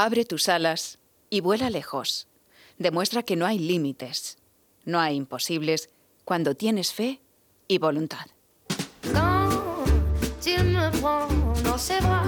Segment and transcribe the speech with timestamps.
[0.00, 2.28] Abre tus alas y vuela lejos.
[2.78, 4.38] Demuestra que no hay límites,
[4.84, 5.90] no hay imposibles
[6.24, 7.20] cuando tienes fe
[7.66, 8.26] y voluntad.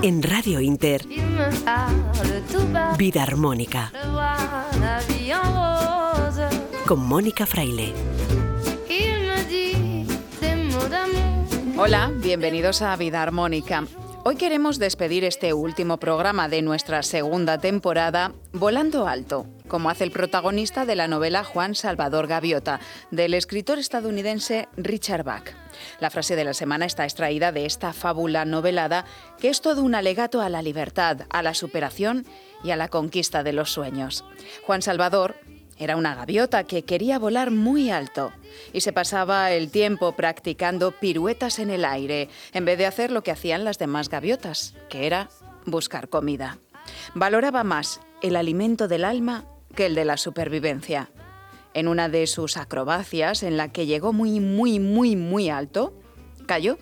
[0.02, 1.06] En Radio Inter,
[2.98, 3.92] Vida Armónica,
[6.88, 7.94] con Mónica Fraile.
[11.78, 13.86] Hola, bienvenidos a Vida Armónica.
[14.22, 20.10] Hoy queremos despedir este último programa de nuestra segunda temporada volando alto, como hace el
[20.10, 22.80] protagonista de la novela Juan Salvador Gaviota,
[23.10, 25.54] del escritor estadounidense Richard Bach.
[26.00, 29.06] La frase de la semana está extraída de esta fábula novelada
[29.40, 32.26] que es todo un alegato a la libertad, a la superación
[32.62, 34.26] y a la conquista de los sueños.
[34.66, 35.36] Juan Salvador
[35.80, 38.32] era una gaviota que quería volar muy alto
[38.74, 43.22] y se pasaba el tiempo practicando piruetas en el aire en vez de hacer lo
[43.22, 45.30] que hacían las demás gaviotas, que era
[45.64, 46.58] buscar comida.
[47.14, 51.10] Valoraba más el alimento del alma que el de la supervivencia.
[51.72, 55.94] En una de sus acrobacias, en la que llegó muy, muy, muy, muy alto,
[56.46, 56.76] cayó.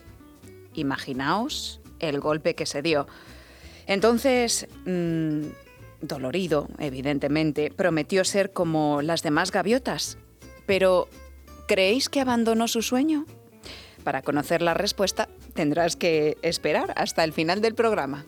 [0.75, 3.07] Imaginaos el golpe que se dio.
[3.87, 5.43] Entonces, mm,
[6.01, 10.19] dolorido, evidentemente, prometió ser como las demás gaviotas.
[10.67, 11.09] Pero,
[11.67, 13.27] ¿creéis que abandonó su sueño?
[14.05, 18.25] Para conocer la respuesta, tendrás que esperar hasta el final del programa.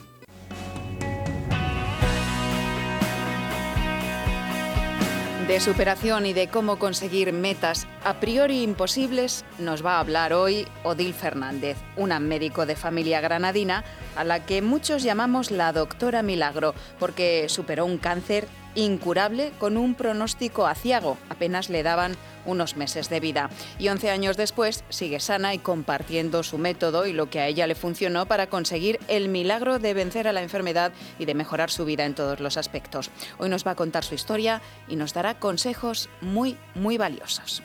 [5.51, 10.69] De superación y de cómo conseguir metas a priori imposibles nos va a hablar hoy
[10.85, 13.83] Odil Fernández, una médico de familia granadina
[14.15, 19.95] a la que muchos llamamos la doctora Milagro, porque superó un cáncer incurable con un
[19.95, 21.19] pronóstico aciago.
[21.29, 23.51] Apenas le daban unos meses de vida.
[23.79, 27.67] Y 11 años después sigue sana y compartiendo su método y lo que a ella
[27.67, 31.85] le funcionó para conseguir el milagro de vencer a la enfermedad y de mejorar su
[31.85, 33.11] vida en todos los aspectos.
[33.39, 37.63] Hoy nos va a contar su historia y nos dará consejos muy, muy valiosos.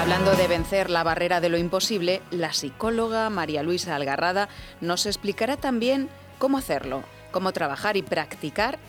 [0.00, 4.48] Hablando de vencer la barrera de lo imposible, la psicóloga María Luisa Algarrada
[4.80, 8.80] nos explicará también cómo hacerlo, cómo trabajar y practicar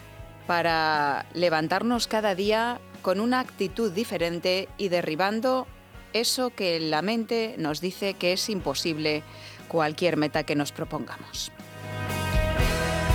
[0.48, 5.68] para levantarnos cada día con una actitud diferente y derribando
[6.14, 9.24] eso que la mente nos dice que es imposible
[9.68, 11.52] cualquier meta que nos propongamos.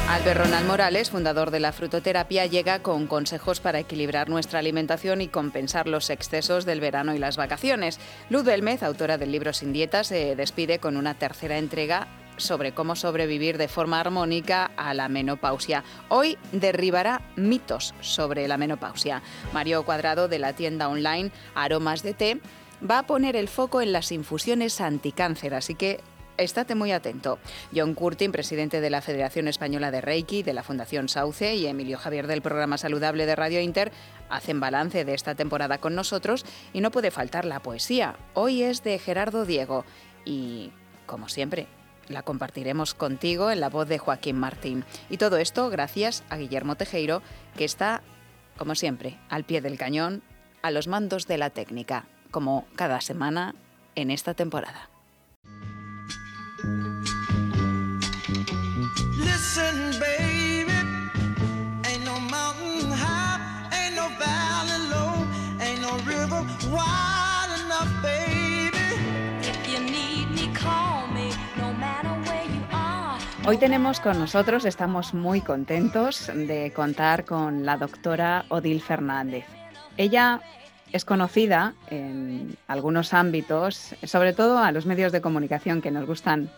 [0.09, 5.28] Albert Ronald Morales, fundador de la frutoterapia, llega con consejos para equilibrar nuestra alimentación y
[5.28, 8.00] compensar los excesos del verano y las vacaciones.
[8.31, 12.97] Luz Belmez, autora del libro Sin Dieta, se despide con una tercera entrega sobre cómo
[12.97, 15.84] sobrevivir de forma armónica a la menopausia.
[16.09, 19.22] Hoy derribará mitos sobre la menopausia.
[19.53, 22.41] Mario Cuadrado de la tienda online Aromas de Té
[22.88, 26.00] va a poner el foco en las infusiones anticáncer, así que
[26.37, 27.38] estate muy atento.
[27.75, 31.98] John Curtin, presidente de la Federación Española de Reiki, de la Fundación Sauce, y Emilio
[31.98, 33.93] Javier del programa Saludable de Radio Inter
[34.31, 38.16] hacen balance de esta temporada con nosotros y no puede faltar la poesía.
[38.34, 39.84] Hoy es de Gerardo Diego
[40.25, 40.71] y,
[41.06, 41.66] como siempre,
[42.09, 44.85] la compartiremos contigo en la voz de Joaquín Martín.
[45.11, 47.23] Y todo esto gracias a Guillermo Tejeiro,
[47.57, 48.03] que está,
[48.57, 50.23] como siempre, al pie del cañón,
[50.63, 53.55] a los mandos de la técnica, como cada semana
[53.95, 54.89] en esta temporada.
[73.48, 79.47] Hoy tenemos con nosotros, estamos muy contentos de contar con la doctora Odil Fernández.
[79.97, 80.42] Ella
[80.92, 86.50] es conocida en algunos ámbitos, sobre todo a los medios de comunicación que nos gustan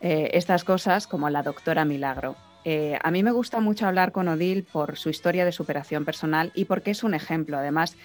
[0.00, 2.36] eh, estas cosas, como la doctora Milagro.
[2.64, 6.52] Eh, a mí me gusta mucho hablar con Odil por su historia de superación personal
[6.54, 7.58] y porque es un ejemplo.
[7.58, 7.98] Además,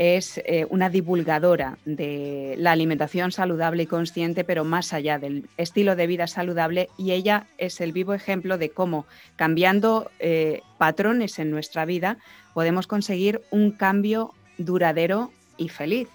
[0.00, 5.94] es eh, una divulgadora de la alimentación saludable y consciente, pero más allá del estilo
[5.94, 9.04] de vida saludable, y ella es el vivo ejemplo de cómo
[9.36, 12.16] cambiando eh, patrones en nuestra vida
[12.54, 16.08] podemos conseguir un cambio duradero y feliz.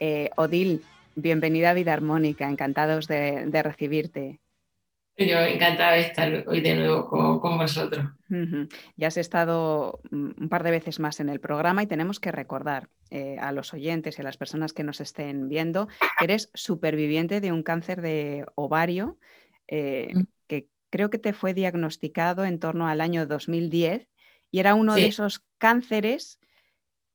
[0.00, 0.82] Eh, Odil,
[1.14, 4.41] bienvenida a Vida Armónica, encantados de recibirte.
[5.16, 8.06] Yo encantada de estar hoy de nuevo con, vosotros.
[8.96, 12.32] Ya has estado mm, un par de veces más en el programa y tenemos que
[12.32, 15.88] recordar eh, a los oyentes y a las personas que nos estén viendo
[16.18, 19.18] que eres superviviente de un cáncer de ovario
[19.68, 20.14] eh,
[20.46, 24.08] que creo que te fue diagnosticado en torno al año 2010
[24.50, 26.40] y era uno de esos cánceres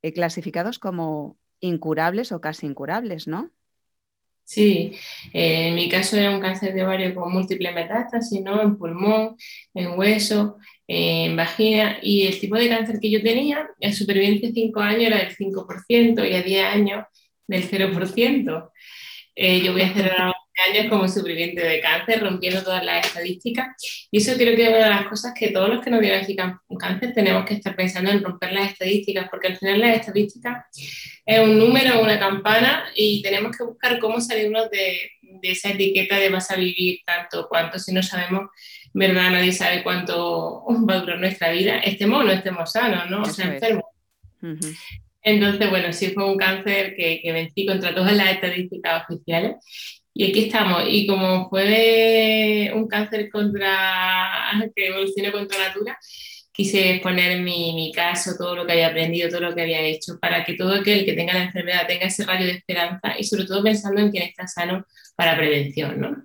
[0.04, 3.52] eh, clasificados como incurables o casi incurables, ¿no?
[4.50, 4.94] Sí,
[5.34, 8.62] eh, en mi caso era un cáncer de ovario con múltiples metástasis, ¿no?
[8.62, 9.36] En pulmón,
[9.74, 10.58] en hueso,
[10.88, 15.18] en vagina, y el tipo de cáncer que yo tenía, en supervivencia 5 años era
[15.18, 17.06] del 5% y a 10 años
[17.46, 18.72] del 0%.
[19.36, 20.34] Eh, yo voy a hacer ahora
[20.70, 23.68] años como superviviente de cáncer, rompiendo todas las estadísticas.
[24.12, 26.60] Y eso creo que es una de las cosas que todos los que nos diagnostican
[26.80, 30.66] cáncer tenemos que estar pensando en romper las estadísticas, porque al final las estadísticas
[31.26, 36.18] es un número, una campana, y tenemos que buscar cómo salirnos de, de esa etiqueta
[36.18, 38.50] de vas a vivir tanto, cuánto, si no sabemos,
[38.94, 43.22] verdad, nadie sabe cuánto va a durar nuestra vida, estemos o no estemos sanos, ¿no?
[43.22, 43.86] O sea, enfermos.
[45.22, 49.56] Entonces, bueno, sí fue un cáncer que, que vencí contra todas las estadísticas oficiales
[50.18, 50.84] y aquí estamos.
[50.88, 55.98] Y como fue un cáncer contra, que evolucionó contra natura,
[56.52, 60.18] quise exponer mi, mi, caso, todo lo que había aprendido, todo lo que había hecho,
[60.20, 63.46] para que todo aquel que tenga la enfermedad tenga ese rayo de esperanza y sobre
[63.46, 64.86] todo pensando en quien está sano
[65.16, 66.16] para prevención, ¿no?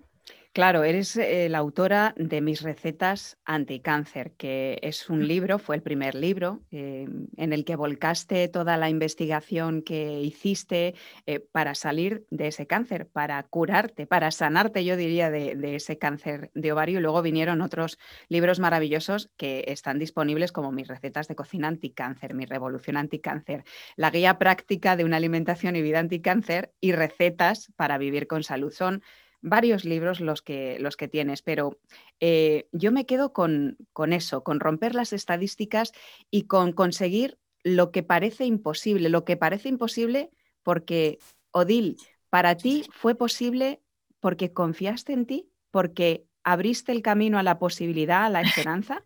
[0.55, 5.83] Claro, eres eh, la autora de Mis recetas anticáncer, que es un libro, fue el
[5.83, 7.09] primer libro eh,
[7.39, 10.95] en el que volcaste toda la investigación que hiciste
[11.25, 15.97] eh, para salir de ese cáncer, para curarte, para sanarte, yo diría, de, de, ese
[15.97, 16.99] cáncer de ovario.
[16.99, 22.35] Y luego vinieron otros libros maravillosos que están disponibles como Mis recetas de cocina anticáncer,
[22.35, 23.65] Mi revolución anticáncer,
[23.97, 28.71] la guía práctica de una alimentación y vida anticáncer y recetas para vivir con salud.
[28.71, 29.03] Son
[29.43, 31.79] varios libros los que, los que tienes, pero
[32.21, 35.93] eh, yo me quedo con, con eso, con romper las estadísticas
[36.31, 40.31] y con conseguir lo que parece imposible, lo que parece imposible
[40.63, 41.19] porque,
[41.51, 41.97] Odil,
[42.31, 43.83] para ti fue posible
[44.21, 49.05] porque confiaste en ti, porque abriste el camino a la posibilidad, a la esperanza.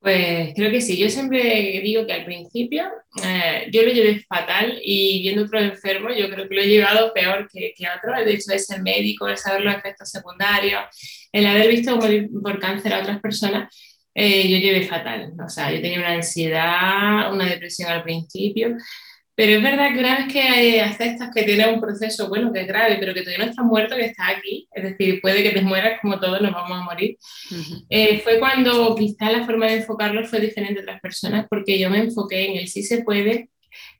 [0.00, 0.96] Pues creo que sí.
[0.96, 2.84] Yo siempre digo que al principio
[3.22, 7.12] eh, yo lo llevé fatal y viendo otros enfermos yo creo que lo he llevado
[7.12, 8.24] peor que, que otros.
[8.24, 10.82] De hecho, es el médico, el saber los efectos secundarios,
[11.32, 13.74] el haber visto morir por cáncer a otras personas,
[14.14, 15.32] eh, yo llevé fatal.
[15.44, 18.76] O sea, yo tenía una ansiedad, una depresión al principio.
[19.40, 22.66] Pero es verdad que una vez que aceptas que tienes un proceso, bueno, que es
[22.66, 25.62] grave, pero que todavía no estás muerto, que estás aquí, es decir, puede que te
[25.62, 27.16] mueras como todos nos vamos a morir,
[27.88, 31.88] eh, fue cuando quizá la forma de enfocarlo fue diferente a otras personas, porque yo
[31.88, 33.48] me enfoqué en el sí se puede,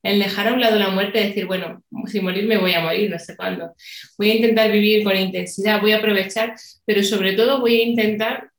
[0.03, 3.11] en dejar a un lado la muerte, decir, bueno, si morir me voy a morir,
[3.11, 3.73] no sé cuándo.
[4.19, 6.55] Voy a intentar vivir con intensidad, voy a aprovechar,
[6.85, 8.51] pero sobre todo voy a intentar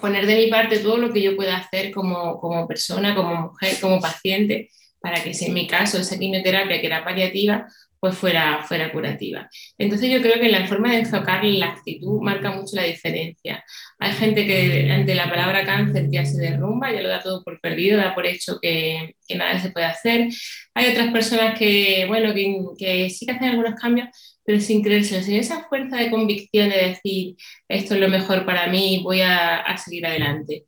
[0.00, 3.76] poner de mi parte todo lo que yo pueda hacer como, como persona, como mujer,
[3.80, 4.68] como paciente
[5.02, 7.66] para que si en mi caso esa quimioterapia que era paliativa,
[8.02, 9.48] pues fuera, fuera curativa.
[9.78, 13.64] Entonces yo creo que la forma de enfocar la actitud marca mucho la diferencia.
[14.00, 17.60] Hay gente que ante la palabra cáncer ya se derrumba, ya lo da todo por
[17.60, 20.28] perdido, da por hecho que, que nada se puede hacer.
[20.74, 24.08] Hay otras personas que, bueno, que, que sí que hacen algunos cambios,
[24.44, 27.36] pero sin creerse, sin esa fuerza de convicción de decir,
[27.68, 30.64] esto es lo mejor para mí, voy a, a seguir adelante.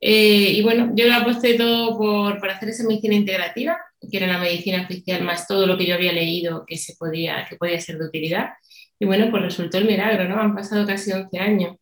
[0.00, 3.76] Eh, y bueno, yo lo aposté todo por, por, hacer esa medicina integrativa,
[4.10, 7.46] que era la medicina oficial más todo lo que yo había leído que, se podía,
[7.48, 8.50] que podía ser de utilidad.
[8.98, 10.40] Y bueno, pues resultó el milagro, ¿no?
[10.40, 11.76] Han pasado casi 11 años.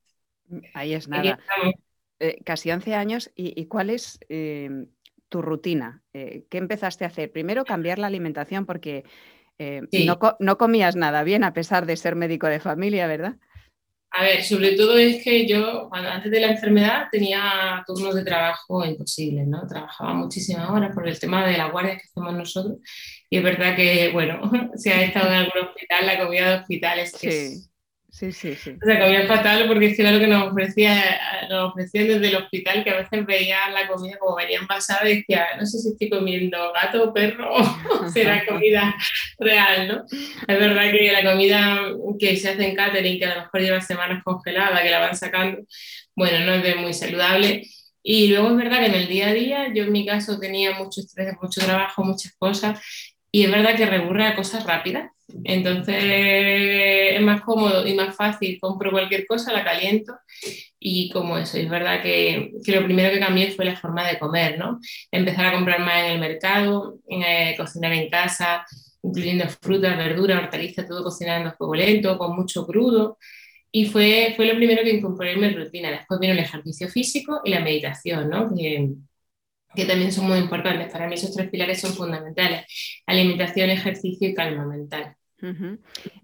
[0.74, 1.38] Ahí es nada.
[2.18, 3.30] Eh, casi 11 años.
[3.36, 4.86] ¿Y, y cuál es eh,
[5.28, 6.02] tu rutina?
[6.12, 7.30] Eh, ¿Qué empezaste a hacer?
[7.30, 9.04] Primero, cambiar la alimentación porque
[9.58, 10.06] sí.
[10.06, 13.36] no, no comías nada bien a pesar de ser médico de familia, ¿verdad?
[14.10, 18.24] A ver, sobre todo es que yo, cuando, antes de la enfermedad, tenía turnos de
[18.24, 19.66] trabajo imposibles, ¿no?
[19.66, 22.78] Trabajaba muchísimas horas por el tema de las guardias que hacemos nosotros.
[23.30, 24.40] Y es verdad que, bueno,
[24.76, 27.67] si has estado en algún hospital, la comida de hospital es que
[28.18, 28.32] sí.
[28.32, 28.70] Sí, sí.
[28.82, 32.28] O sea, comía fatal porque es que era lo que nos, ofrecía, nos ofrecían desde
[32.28, 35.78] el hospital, que a veces veía la comida como venían pasada y decía, no sé
[35.78, 37.52] si estoy comiendo gato o perro
[38.02, 38.94] o será comida
[39.38, 40.04] real, ¿no?
[40.10, 41.80] Es verdad que la comida
[42.18, 45.16] que se hace en catering, que a lo mejor lleva semanas congelada, que la van
[45.16, 45.62] sacando,
[46.16, 47.64] bueno, no es de muy saludable.
[48.02, 50.72] Y luego es verdad que en el día a día, yo en mi caso tenía
[50.72, 52.80] mucho estrés, mucho trabajo, muchas cosas,
[53.30, 55.10] y es verdad que recurre a cosas rápidas.
[55.44, 60.14] Entonces es más cómodo y más fácil, compro cualquier cosa, la caliento
[60.80, 64.18] y como eso, es verdad que, que, lo primero que cambié fue la forma de
[64.18, 64.78] comer, ¿no?
[65.10, 68.64] Empezar a comprar más en el mercado, eh, cocinar en casa,
[69.02, 73.18] incluyendo frutas, verduras, hortalizas, todo cocinando a fuego lento, con mucho crudo.
[73.70, 75.90] Y fue, fue lo primero que incorporé en mi rutina.
[75.90, 78.54] Después vino el ejercicio físico y la meditación, ¿no?
[78.54, 78.88] Que,
[79.74, 80.92] que también son muy importantes.
[80.92, 82.64] Para mí esos tres pilares son fundamentales.
[83.06, 85.16] Alimentación, ejercicio y calma mental.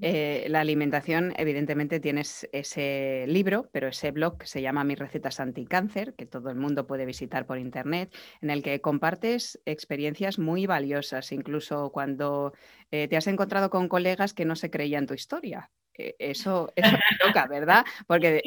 [0.01, 5.39] Eh, la alimentación, evidentemente, tienes ese libro, pero ese blog que se llama Mis recetas
[5.39, 10.67] anticáncer, que todo el mundo puede visitar por internet, en el que compartes experiencias muy
[10.67, 12.53] valiosas, incluso cuando
[12.91, 15.71] eh, te has encontrado con colegas que no se creían tu historia.
[15.97, 17.85] Eh, eso, eso toca, ¿verdad?
[18.07, 18.43] Porque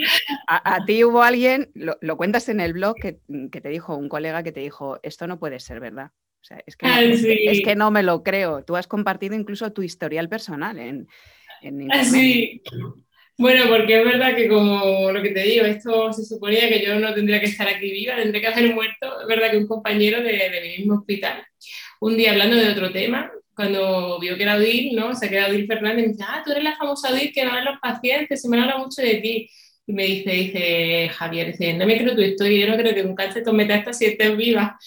[0.48, 3.20] a, ti hubo alguien, lo, cuentas en el blog, que,
[3.52, 6.12] que te dijo, un colega que te dijo, esto no puede ser verdad
[6.66, 8.64] es que, no, es, que, no, me lo creo.
[8.64, 11.08] Tú has compartido incluso tu historial personal en,
[11.62, 12.62] en ah, Sí.
[13.40, 17.00] Bueno, porque es verdad que como lo que te digo, esto se suponía que yo
[17.00, 19.22] no tendría que estar aquí viva, tendría que haber muerto.
[19.22, 21.46] Es verdad que un compañero de, de mi mismo hospital,
[22.00, 25.10] un día hablando de otro tema, cuando vio que era Odil, ¿no?
[25.10, 27.44] O sea, que era Odil Fernández, me dice, ah, tú eres la famosa Odil que
[27.44, 29.50] no a los pacientes, se me habla mucho de ti.
[29.88, 33.02] Y me dice, dice Javier, dice, no me creo tu historia, yo no creo que
[33.02, 34.78] un cáncer meta si estés viva.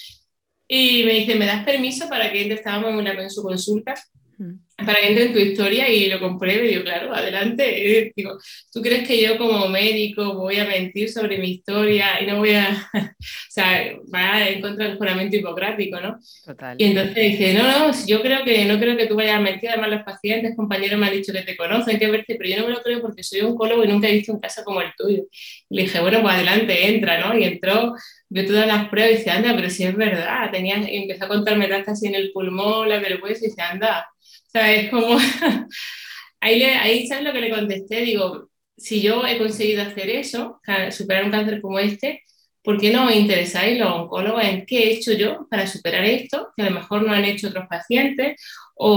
[0.69, 2.53] Y me dice, ¿me das permiso para que?
[2.53, 3.95] Estábamos en, una, en su consulta
[4.39, 4.53] mm.
[4.85, 6.71] Para que entre en tu historia y lo compruebe.
[6.71, 8.13] Y yo, claro, adelante.
[8.15, 8.39] Digo,
[8.73, 12.55] ¿tú crees que yo como médico voy a mentir sobre mi historia y no voy
[12.55, 16.19] a, o sea, va en contra del juramento hipocrático, ¿no?
[16.45, 16.77] Total.
[16.79, 19.71] Y entonces dice, no, no, yo creo que no creo que tú vayas a mentir.
[19.71, 22.69] Además, los pacientes, compañeros me han dicho que te conocen, que verte, pero yo no
[22.69, 25.25] me lo creo porque soy oncólogo y nunca he visto un caso como el tuyo.
[25.69, 27.39] Y le dije, bueno, pues adelante, entra, ¿no?
[27.39, 27.95] Y entró
[28.31, 31.29] vio todas las pruebas y dice, anda, pero si es verdad, tenía, y empezó a
[31.29, 34.09] contar metástasis en el pulmón, la del hueso, y dice, anda,
[34.53, 35.19] sea, es como,
[36.41, 40.61] ahí, le, ahí sabes lo que le contesté, digo, si yo he conseguido hacer eso,
[40.91, 42.23] superar un cáncer como este,
[42.63, 46.49] ¿por qué no os interesáis los oncólogos en qué he hecho yo para superar esto,
[46.57, 48.41] que a lo mejor no han hecho otros pacientes,
[48.77, 48.91] o,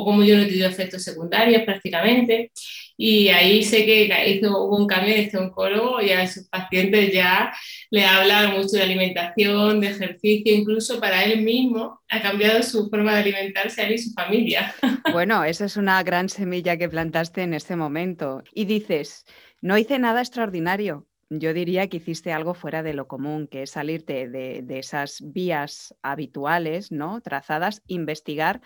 [0.00, 2.52] o como yo no he tenido efectos secundarios prácticamente?
[3.00, 7.12] Y ahí sé que hizo, hubo un cambio de este oncólogo y a sus pacientes
[7.12, 7.54] ya
[7.90, 13.14] le habla mucho de alimentación, de ejercicio, incluso para él mismo ha cambiado su forma
[13.14, 14.74] de alimentarse él y su familia.
[15.12, 18.42] Bueno, esa es una gran semilla que plantaste en este momento.
[18.52, 19.24] Y dices,
[19.62, 23.70] no hice nada extraordinario, yo diría que hiciste algo fuera de lo común, que es
[23.70, 27.20] salirte de, de, esas vías habituales, ¿no?
[27.20, 28.62] Trazadas, investigar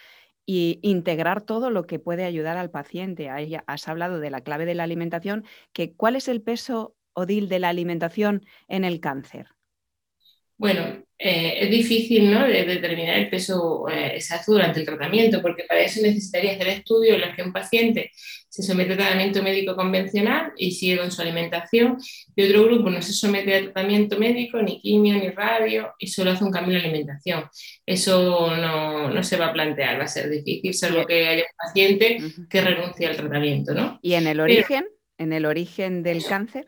[0.46, 3.30] y integrar todo lo que puede ayudar al paciente.
[3.66, 7.58] Has hablado de la clave de la alimentación, que ¿cuál es el peso, Odil, de
[7.58, 9.48] la alimentación en el cáncer?
[10.56, 12.46] Bueno, eh, es difícil ¿no?
[12.46, 17.16] de determinar el peso eh, exacto durante el tratamiento, porque para eso necesitaría hacer estudios
[17.16, 18.12] en los que un paciente
[18.52, 21.96] se somete a tratamiento médico convencional y sigue con su alimentación,
[22.36, 26.32] y otro grupo no se somete a tratamiento médico, ni quimio, ni radio, y solo
[26.32, 27.44] hace un cambio en la alimentación.
[27.86, 31.66] Eso no, no se va a plantear, va a ser difícil, salvo que haya un
[31.66, 32.18] paciente
[32.50, 33.72] que renuncie al tratamiento.
[33.72, 33.98] ¿no?
[34.02, 34.84] ¿Y en el origen?
[35.16, 36.66] ¿En el origen del cáncer?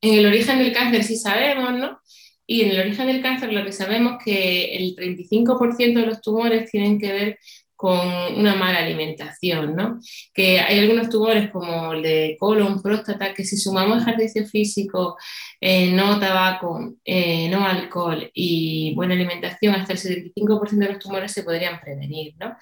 [0.00, 2.00] En el origen del cáncer sí sabemos, ¿no?
[2.48, 6.20] Y en el origen del cáncer lo que sabemos es que el 35% de los
[6.20, 7.38] tumores tienen que ver
[7.82, 7.98] con
[8.36, 9.98] una mala alimentación, ¿no?
[10.32, 15.16] Que hay algunos tumores como el de colon, próstata, que si sumamos ejercicio físico,
[15.60, 21.32] eh, no tabaco, eh, no alcohol y buena alimentación, hasta el 75% de los tumores
[21.32, 22.56] se podrían prevenir, ¿no?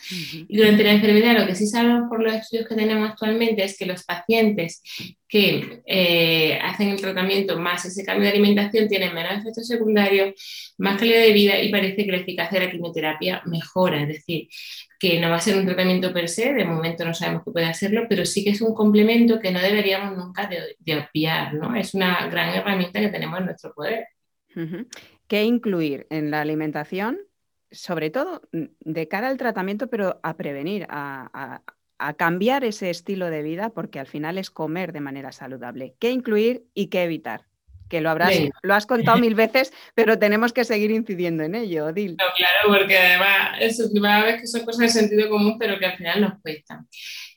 [0.48, 3.76] Y durante la enfermedad lo que sí sabemos por los estudios que tenemos actualmente es
[3.76, 4.80] que los pacientes
[5.30, 10.99] que eh, hacen el tratamiento más ese cambio de alimentación tienen menos efectos secundarios, más
[10.99, 14.49] calidad de vida y parece que la eficacia de la quimioterapia mejora, es decir,
[14.99, 17.66] que no va a ser un tratamiento per se, de momento no sabemos que puede
[17.66, 21.76] hacerlo, pero sí que es un complemento que no deberíamos nunca de, de obviar, ¿no?
[21.76, 24.08] Es una gran herramienta que tenemos en nuestro poder.
[25.28, 27.20] ¿Qué incluir en la alimentación?
[27.70, 31.62] Sobre todo mm, de cara al tratamiento, pero a prevenir, a a
[32.16, 35.95] cambiar ese estilo de vida porque al final es comer de manera saludable.
[35.99, 37.45] ¿Qué incluir y qué evitar?
[37.88, 41.87] Que lo habrás, lo has contado mil veces, pero tenemos que seguir incidiendo en ello,
[41.87, 42.12] Odil.
[42.12, 45.87] No, claro, porque además eso, a ver que son cosas de sentido común, pero que
[45.87, 46.87] al final nos cuestan.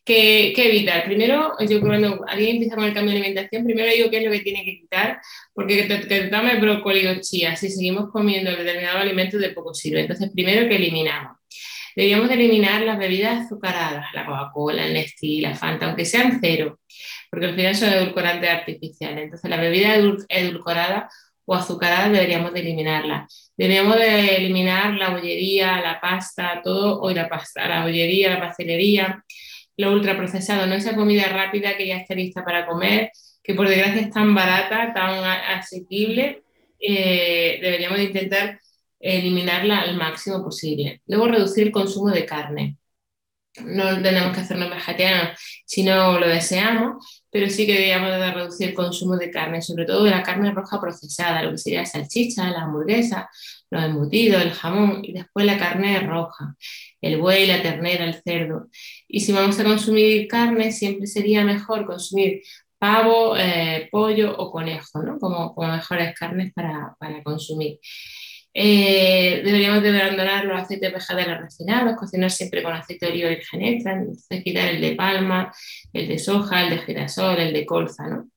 [0.06, 1.06] ¿Qué, evitar?
[1.06, 4.32] Primero, yo cuando alguien empieza con el cambio de alimentación, primero digo qué es lo
[4.32, 5.22] que tiene que quitar,
[5.54, 10.02] porque que te, tome brócoli o chía, si seguimos comiendo determinados alimentos de poco sirve.
[10.02, 11.38] Entonces, primero que eliminamos.
[11.96, 16.80] Deberíamos eliminar las bebidas azucaradas, la Coca-Cola, el Nestlé, la Fanta, aunque sean cero,
[17.30, 19.26] porque al final son edulcorantes artificiales.
[19.26, 19.96] Entonces, la bebida
[20.30, 21.10] edulcorada
[21.46, 23.28] o azucarada deberíamos de eliminarla.
[23.58, 29.24] Deberíamos de eliminar la bollería, la pasta, todo, hoy la pasta, la bollería, la pastelería,
[29.78, 33.12] lo ultraprocesado, no esa comida rápida que ya está lista para comer,
[33.44, 36.44] que por desgracia es tan barata, tan asequible,
[36.80, 38.60] eh, deberíamos de intentar
[39.04, 41.02] eliminarla al máximo posible.
[41.08, 42.78] Luego, reducir el consumo de carne.
[43.66, 48.70] no tenemos que hacernos vegetarianos si no lo deseamos, pero sí que deberíamos de reducir
[48.70, 51.86] el consumo de carne, sobre todo de la carne roja procesada, lo que sería la
[51.86, 53.30] salchicha, la hamburguesa,
[53.70, 56.56] los embutidos, el jamón y después la carne roja,
[57.02, 58.70] el buey, la ternera, el cerdo.
[59.08, 62.42] Y si vamos a consumir carne, siempre sería mejor consumir
[62.78, 65.18] pavo, eh, pollo o conejo, ¿no?
[65.20, 67.80] como, como mejores carnes para, para consumir.
[68.54, 73.62] Eh, deberíamos de abandonar los aceites vegetales refinados, cocinar siempre con aceite de oliva virgen
[73.64, 75.52] extra, entonces quitar el de palma,
[75.92, 78.30] el de soja, el de girasol, el de colza, ¿no?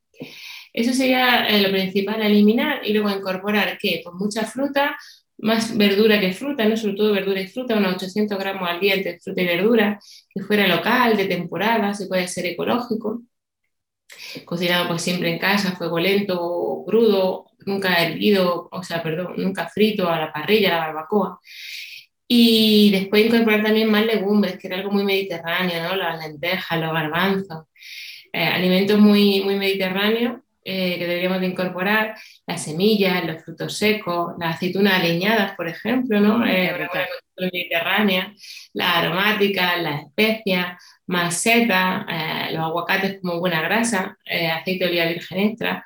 [0.72, 4.96] Eso sería eh, lo principal eliminar y luego incorporar que con mucha fruta,
[5.38, 6.76] más verdura que fruta, ¿no?
[6.76, 10.42] sobre todo verdura y fruta, unos 800 gramos al día entre fruta y verdura, que
[10.42, 13.22] fuera local, de temporada, si puede ser ecológico,
[14.44, 20.08] cocinado pues siempre en casa, fuego lento, crudo, nunca hervido, o sea, perdón, nunca frito
[20.08, 21.40] a la parrilla, a la barbacoa.
[22.28, 25.96] Y después incorporar también más legumbres, que era algo muy mediterráneo, ¿no?
[25.96, 27.66] Las lentejas, los garbanzos,
[28.32, 34.34] eh, alimentos muy, muy mediterráneos eh, que deberíamos de incorporar, las semillas, los frutos secos,
[34.40, 36.44] las aceitunas aliñadas, por ejemplo, ¿no?
[36.44, 36.88] Eh,
[37.36, 38.34] mediterránea,
[38.72, 45.06] las aromáticas, las especias, más seta, eh, los aguacates como buena grasa, aceite de oliva
[45.06, 45.84] virgen extra,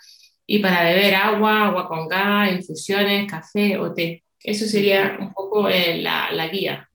[0.52, 4.24] y para beber agua, agua con gas, infusiones, café o té.
[4.42, 6.90] Eso sería un poco la, la, guía.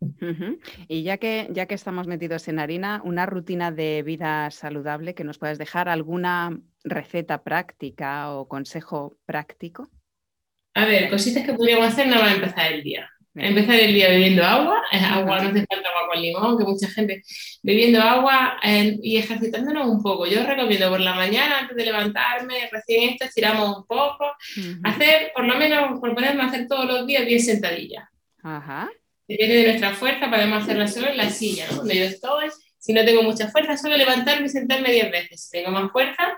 [0.90, 5.24] Y ya que, ya que estamos metidos en harina, una rutina de vida saludable que
[5.24, 9.88] nos puedes dejar, alguna receta práctica o consejo práctico?
[10.74, 13.10] A ver, cositas que podríamos hacer nada más empezar el día.
[13.36, 17.22] Empezar el día bebiendo agua, agua, no hace falta agua con limón, que mucha gente
[17.62, 20.26] bebiendo agua eh, y ejercitándonos un poco.
[20.26, 24.26] Yo recomiendo por la mañana, antes de levantarme, recién esto, estiramos un poco,
[24.84, 28.08] hacer, por lo menos, por ponerme a hacer todos los días 10 sentadillas.
[28.42, 28.90] Ajá.
[29.28, 31.78] Depende de nuestra fuerza, podemos hacerla solo en la silla, ¿no?
[31.78, 35.42] Donde yo estoy, si no tengo mucha fuerza, solo levantarme y sentarme 10 veces.
[35.42, 36.38] Si tengo más fuerza,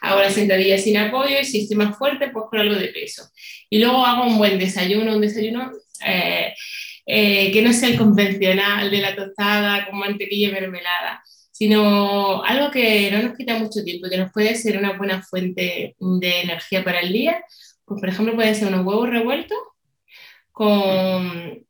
[0.00, 3.28] hago la sentadilla sin apoyo y si estoy más fuerte, pues con algo de peso.
[3.68, 5.72] Y luego hago un buen desayuno, un desayuno
[6.04, 6.54] eh,
[7.06, 12.70] eh, que no sea el convencional de la tostada con mantequilla y mermelada, sino algo
[12.70, 16.84] que no nos quita mucho tiempo, que nos puede ser una buena fuente de energía
[16.84, 17.42] para el día.
[17.84, 19.58] Pues, por ejemplo, pueden ser unos huevos revueltos
[20.52, 21.66] con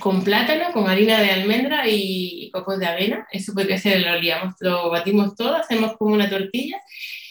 [0.00, 3.26] con plátano, con harina de almendra y cocos de avena.
[3.30, 6.80] Eso puede ser, lo liamos, lo batimos todo, hacemos como una tortilla.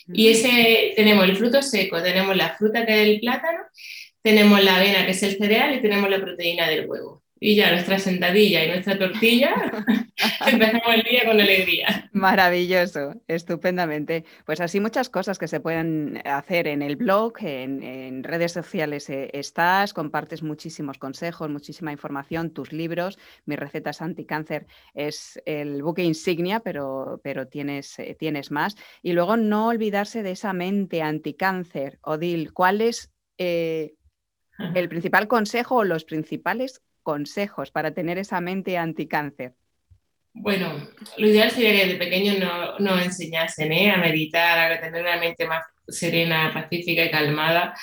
[0.07, 3.59] Y ese tenemos el fruto seco, tenemos la fruta que es el plátano,
[4.23, 7.71] tenemos la avena que es el cereal y tenemos la proteína del huevo y ya
[7.71, 9.53] nuestra sentadilla y nuestra tortilla,
[10.47, 12.09] empezamos el día con alegría.
[12.13, 14.23] Maravilloso, estupendamente.
[14.45, 19.29] Pues así muchas cosas que se pueden hacer en el blog, en, redes sociales eh,
[19.33, 26.61] estás, compartes muchísimos consejos, muchísima información, tus libros, mis recetas anticáncer es el buque insignia,
[26.61, 28.77] pero, pero tienes, eh, tienes más.
[29.01, 31.99] Y luego no olvidarse de esa mente anticáncer.
[32.03, 33.11] Odil, ¿cuál es...
[33.37, 33.95] Eh,
[34.75, 39.53] el principal consejo o los principales consejos para tener esa mente anticáncer?
[40.35, 40.73] Bueno,
[41.17, 43.91] lo ideal sería que de pequeños nos no enseñasen ¿eh?
[43.91, 47.75] a meditar, a tener una mente más serena, pacífica y calmada.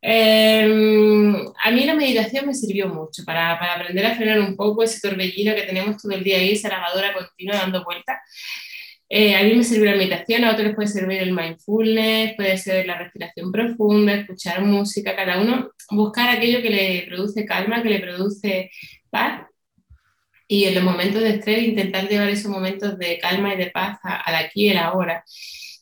[0.00, 4.82] Em, a mí la meditación me sirvió mucho para, para, aprender a frenar un poco
[4.82, 8.18] ese torbellino que tenemos todo el día ahí, esa lavadora continua dando vueltas.
[9.08, 12.58] Eh, a mí me sirvió la meditación, a otros les puede servir el mindfulness, puede
[12.58, 17.90] ser la respiración profunda, escuchar música, cada uno buscar aquello que le produce calma, que
[17.90, 18.70] le produce
[19.08, 19.42] paz
[20.48, 23.98] y en los momentos de estrés intentar llevar esos momentos de calma y de paz
[24.02, 25.24] al aquí y al ahora.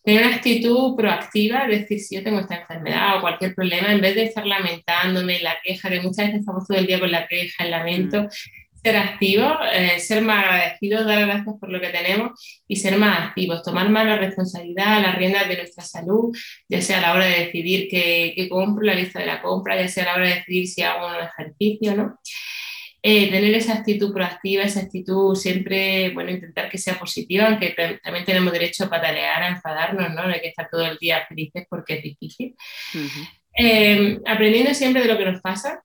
[0.02, 4.02] Tener una actitud proactiva, es decir, si yo tengo esta enfermedad o cualquier problema, en
[4.02, 7.26] vez de estar lamentándome, la queja, que muchas veces estamos todo el día con la
[7.26, 11.88] queja, el lamento, mm ser activos, eh, ser más agradecidos, dar gracias por lo que
[11.88, 16.36] tenemos y ser más activos, tomar más la responsabilidad, las riendas de nuestra salud,
[16.68, 19.80] ya sea a la hora de decidir qué, qué compro, la lista de la compra,
[19.80, 22.18] ya sea a la hora de decidir si hago un ejercicio, ¿no?
[23.02, 28.24] Eh, tener esa actitud proactiva, esa actitud siempre, bueno, intentar que sea positiva, aunque también
[28.24, 30.26] tenemos derecho a patalear, a enfadarnos, ¿no?
[30.26, 32.54] No hay que estar todo el día felices porque es difícil.
[33.58, 35.82] Eh, aprendiendo siempre de lo que nos pasa,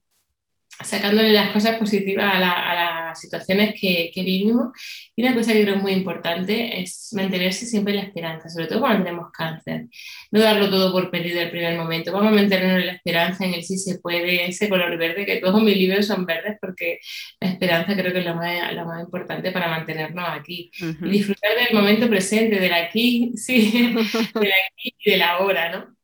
[0.82, 4.70] sacándole las cosas positivas a, las situaciones que, que, vivimos.
[5.15, 8.80] Y una cosa que creo muy importante es mantenerse siempre en la esperanza, sobre todo
[8.80, 9.88] cuando tenemos cáncer.
[10.32, 12.12] No darlo todo por perdido el primer momento.
[12.12, 15.38] Vamos a mantenernos en la esperanza, en el sí se puede, ese color verde, que
[15.38, 17.00] todos mis libros son verdes porque
[17.42, 20.72] la esperanza creo que es lo más, lo más importante para mantenernos aquí.
[20.80, 23.72] Y disfrutar del momento presente, del aquí, sí,
[24.36, 25.99] del aquí y del ahora, ¿no?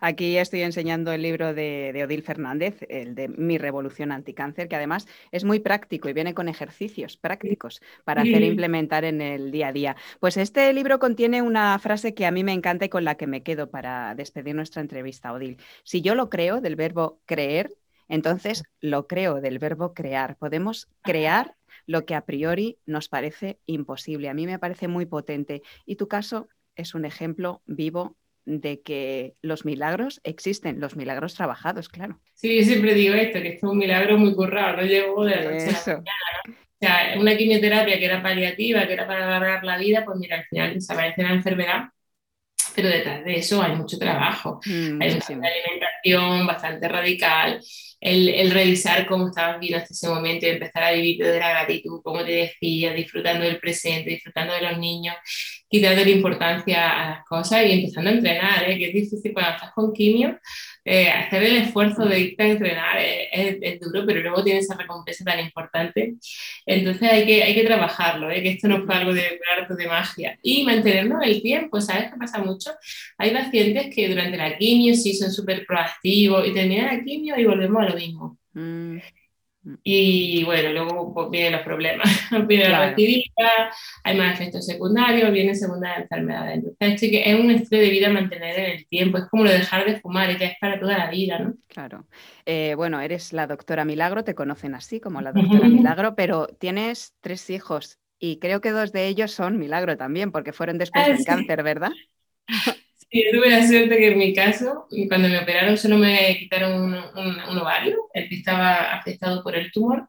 [0.00, 5.06] Aquí estoy enseñando el libro de, Odil Fernández, el de Mi Revolución Anticáncer, que además
[5.30, 9.68] es muy práctico y viene con ejercicios prácticos para hacer e implementar en el día
[9.68, 9.96] a día.
[10.20, 13.26] Pues este libro contiene una frase que a mí me encanta y con la que
[13.26, 15.58] me quedo para despedir nuestra entrevista, Odil.
[15.84, 17.70] Si yo lo creo del verbo creer,
[18.08, 20.36] entonces lo creo del verbo crear.
[20.36, 24.28] Podemos crear lo que a priori nos parece imposible.
[24.28, 25.62] A mí me parece muy potente.
[25.86, 31.88] Y tu caso es un ejemplo vivo de que los milagros existen, los milagros trabajados,
[31.88, 32.20] claro.
[32.34, 35.36] Sí, yo siempre digo esto, que esto es un milagro muy currado, no llevo de
[35.36, 36.04] la noche a la mañana,
[36.48, 40.38] O sea, una quimioterapia que era paliativa, que era para alargar la vida, pues mira,
[40.38, 41.82] al final desaparece la enfermedad,
[42.74, 44.60] pero detrás de eso hay mucho trabajo.
[44.64, 47.60] Mm, hay una alimentación bastante radical,
[48.02, 52.02] el, revisar cómo estabas viviendo hasta ese momento y empezar a vivir de la gratitud,
[52.02, 55.14] como te decía, disfrutando del presente, disfrutando de los niños,
[55.68, 58.76] quitando la importancia a las cosas y empezando a entrenar, ¿eh?
[58.76, 60.36] que es difícil cuando estás con quimio,
[60.84, 65.24] eh, hacer el esfuerzo de irte a entrenar es, duro, pero luego tienes esa recompensa
[65.24, 66.14] tan importante.
[66.66, 68.42] Entonces hay que, hay que trabajarlo, ¿eh?
[68.42, 70.38] que esto no fue algo de arte de magia.
[70.42, 72.70] Y mantenernos el tiempo, ¿sabes qué pasa mucho?
[73.18, 77.44] Hay pacientes que durante la quimio sí son súper proactivos y terminan la quimio y
[77.44, 78.38] volvemos a lo mismo.
[78.54, 78.98] Mm.
[79.84, 82.08] Y bueno, luego vienen los problemas,
[82.48, 83.70] viene la actividad,
[84.02, 86.64] hay más efectos secundarios, vienen segundas enfermedades.
[86.78, 89.58] Entonces, que es un estilo de vida mantener en el tiempo, es como lo de
[89.58, 91.54] dejar de fumar y que es para toda la vida, ¿no?
[91.68, 92.06] Claro.
[92.44, 97.14] Eh, bueno, eres la doctora Milagro, te conocen así como la doctora Milagro, pero tienes
[97.20, 101.12] tres hijos y creo que dos de ellos son Milagro también, porque fueron después ah,
[101.12, 101.90] del cáncer, ¿verdad?
[103.12, 106.94] Sí, tuve la suerte que en mi caso, cuando me operaron, solo me quitaron un,
[106.94, 110.08] un, ovario, el que estaba afectado por el tumor.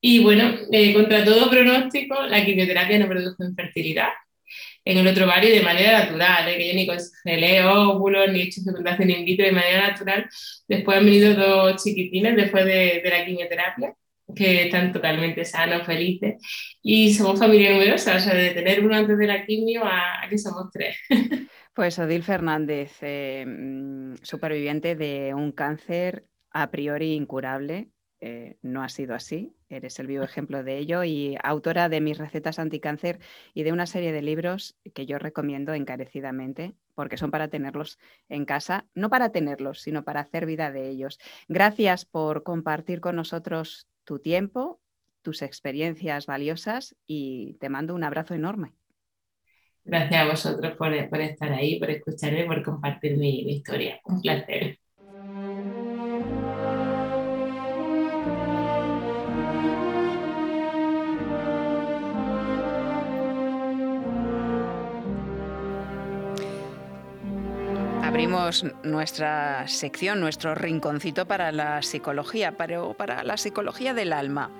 [0.00, 4.08] Y bueno, eh, contra todo pronóstico, la quimioterapia no produjo infertilidad
[4.84, 6.56] en el otro ovario de manera natural, ¿eh?
[6.58, 10.26] que yo ni congelé óvulos ni he hecho fecundación in vitro de manera natural.
[10.68, 13.94] Después han venido dos chiquitines después de, de la quimioterapia
[14.34, 16.36] que están totalmente sanos, felices,
[16.82, 20.28] y somos familia numerosa, o sea, de tener uno antes de la quimio a, a
[20.28, 20.96] que somos tres.
[21.74, 28.88] Pues Odil Fernández, eh, mm, superviviente de un cáncer a priori incurable, eh, no ha
[28.90, 33.20] sido así, eres el vivo ejemplo de ello y autora de mis recetas anticáncer
[33.54, 38.44] y de una serie de libros que yo recomiendo encarecidamente porque son para tenerlos en
[38.44, 41.18] casa, no para tenerlos, sino para hacer vida de ellos.
[41.48, 44.80] Gracias por compartir con nosotros tu tiempo,
[45.22, 48.74] tus experiencias valiosas y te mando un abrazo enorme.
[49.84, 54.00] Gracias a vosotros por, estar ahí, por escucharme, por compartir mi, historia.
[54.04, 54.78] Un placer.
[68.22, 74.50] abrimos nuestra sección, nuestro rinconcito para la psicología, pero para la psicología del alma.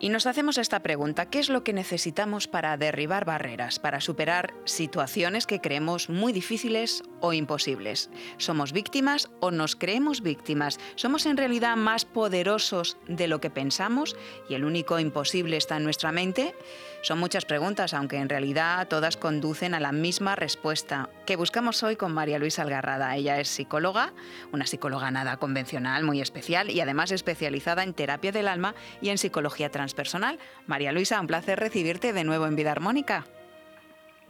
[0.00, 4.54] Y nos hacemos esta pregunta, ¿qué es lo que necesitamos para derribar barreras, para superar
[4.64, 8.08] situaciones que creemos muy difíciles o imposibles?
[8.36, 10.78] ¿Somos víctimas o nos creemos víctimas?
[10.94, 14.16] ¿Somos en realidad más poderosos de lo que pensamos
[14.48, 16.54] y el único imposible está en nuestra mente?
[17.02, 21.96] Son muchas preguntas, aunque en realidad todas conducen a la misma respuesta que buscamos hoy
[21.96, 23.16] con María Luisa Algarrada.
[23.16, 24.12] Ella es psicóloga,
[24.52, 29.18] una psicóloga nada convencional, muy especial y además especializada en terapia del alma y en
[29.18, 30.38] psicología transpersonal.
[30.66, 33.24] María Luisa, un placer recibirte de nuevo en Vida Armónica.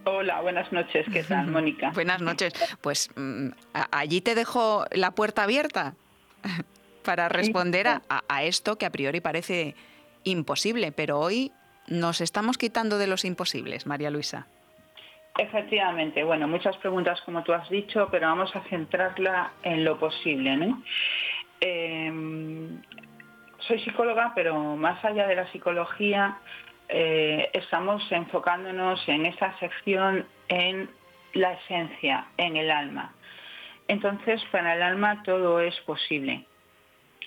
[0.04, 1.04] Hola, buenas noches.
[1.12, 1.90] ¿Qué tal, Mónica?
[1.90, 2.52] buenas noches.
[2.80, 3.48] Pues mm,
[3.90, 5.94] allí te dejo la puerta abierta
[7.04, 9.74] para responder a esto que a priori parece
[10.24, 11.50] imposible, pero hoy
[11.88, 14.46] nos estamos quitando de los imposibles, María Luisa.
[15.38, 20.74] Efectivamente, bueno, muchas preguntas como tú has dicho, pero vamos a centrarla en lo posible.
[21.60, 22.80] Em,
[23.60, 26.38] soy psicóloga, pero más allá de la psicología,
[26.88, 30.88] eh, estamos enfocándonos en esa sección en
[31.34, 33.12] la esencia, en el alma.
[33.88, 36.44] Entonces, para el alma todo es posible.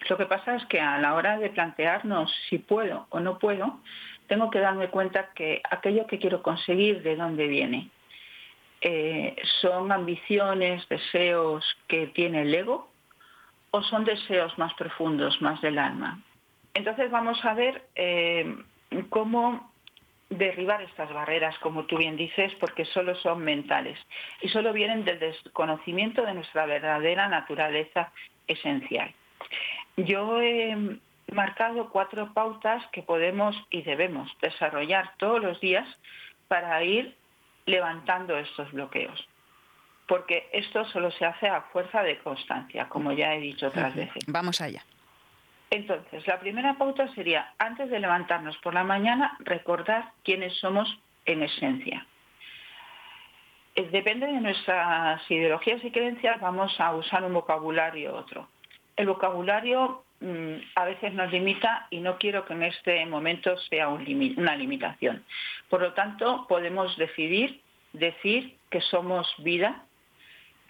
[0.09, 3.79] Lo que pasa es que a la hora de plantearnos si puedo o no puedo,
[4.27, 7.89] tengo que darme cuenta que aquello que quiero conseguir, ¿de dónde viene?
[8.81, 12.90] Eh, ¿Son ambiciones, deseos que tiene el ego
[13.71, 16.19] o son deseos más profundos, más del alma?
[16.73, 18.55] Entonces vamos a ver eh,
[19.09, 19.71] cómo
[20.29, 23.99] derribar estas barreras, como tú bien dices, porque solo son mentales
[24.41, 28.11] y solo vienen del desconocimiento de nuestra verdadera naturaleza
[28.47, 29.13] esencial.
[29.97, 30.97] Yo he
[31.31, 35.87] marcado cuatro pautas que podemos y debemos desarrollar todos los días
[36.47, 37.15] para ir
[37.65, 39.27] levantando estos bloqueos.
[40.11, 44.21] Porque esto solo se hace a fuerza de constancia, como ya he dicho otras veces.
[44.27, 44.83] Vamos allá.
[45.69, 51.43] Entonces, la primera pauta sería, antes de levantarnos por la mañana, recordar quiénes somos en
[51.43, 52.05] esencia.
[53.73, 58.49] Eh, depende de nuestras ideologías y creencias, vamos a usar un vocabulario u otro.
[58.97, 63.87] El vocabulario mm, a veces nos limita y no quiero que en este momento sea
[63.87, 65.23] una limitación.
[65.69, 67.61] Por lo tanto, podemos decidir
[67.93, 69.85] decir que somos vida,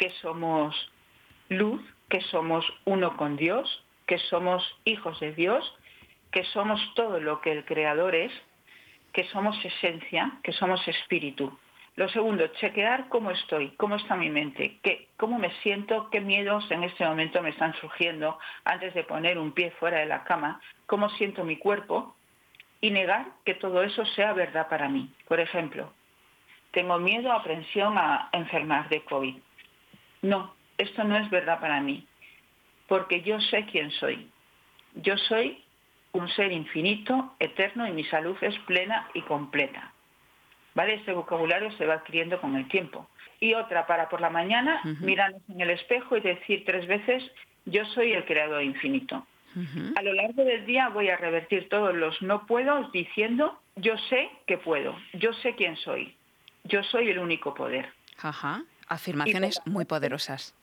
[0.02, 0.74] que somos
[1.50, 5.78] luz, que somos uno con Dios, que somos hijos de Dios,
[6.32, 8.32] que somos todo lo que el Creador es,
[9.14, 11.56] que somos esencia, que somos espíritu.
[11.98, 16.66] Lo segundo, chequear cómo estoy, cómo está mi mente, qué, cómo me siento, qué miedos
[16.72, 20.60] en este momento me están surgiendo antes de poner un pie fuera de la cama,
[20.88, 22.16] cómo siento mi cuerpo
[22.80, 25.14] y negar que todo eso sea verdad para mí.
[25.28, 25.94] Por ejemplo,
[26.72, 29.36] tengo miedo, aprensión a enfermar de COVID.
[30.22, 32.08] No, esto no es verdad para mí
[32.92, 34.28] porque yo sé quién soy.
[34.96, 35.64] Yo soy
[36.12, 39.94] un ser infinito, eterno y mi salud es plena y completa.
[40.76, 40.96] ¿Vale?
[40.96, 43.08] Este vocabulario se va adquiriendo con el tiempo.
[43.40, 47.24] Y otra para por la mañana, mirarnos en el espejo y decir tres veces,
[47.64, 49.26] yo soy el creador infinito.
[49.96, 54.30] A lo largo del día voy a revertir todos los no puedo diciendo, yo sé
[54.48, 56.14] que puedo, yo sé quién soy,
[56.66, 57.88] yo soy el único poder.
[58.22, 60.54] Ajá, afirmaciones muy poderosas.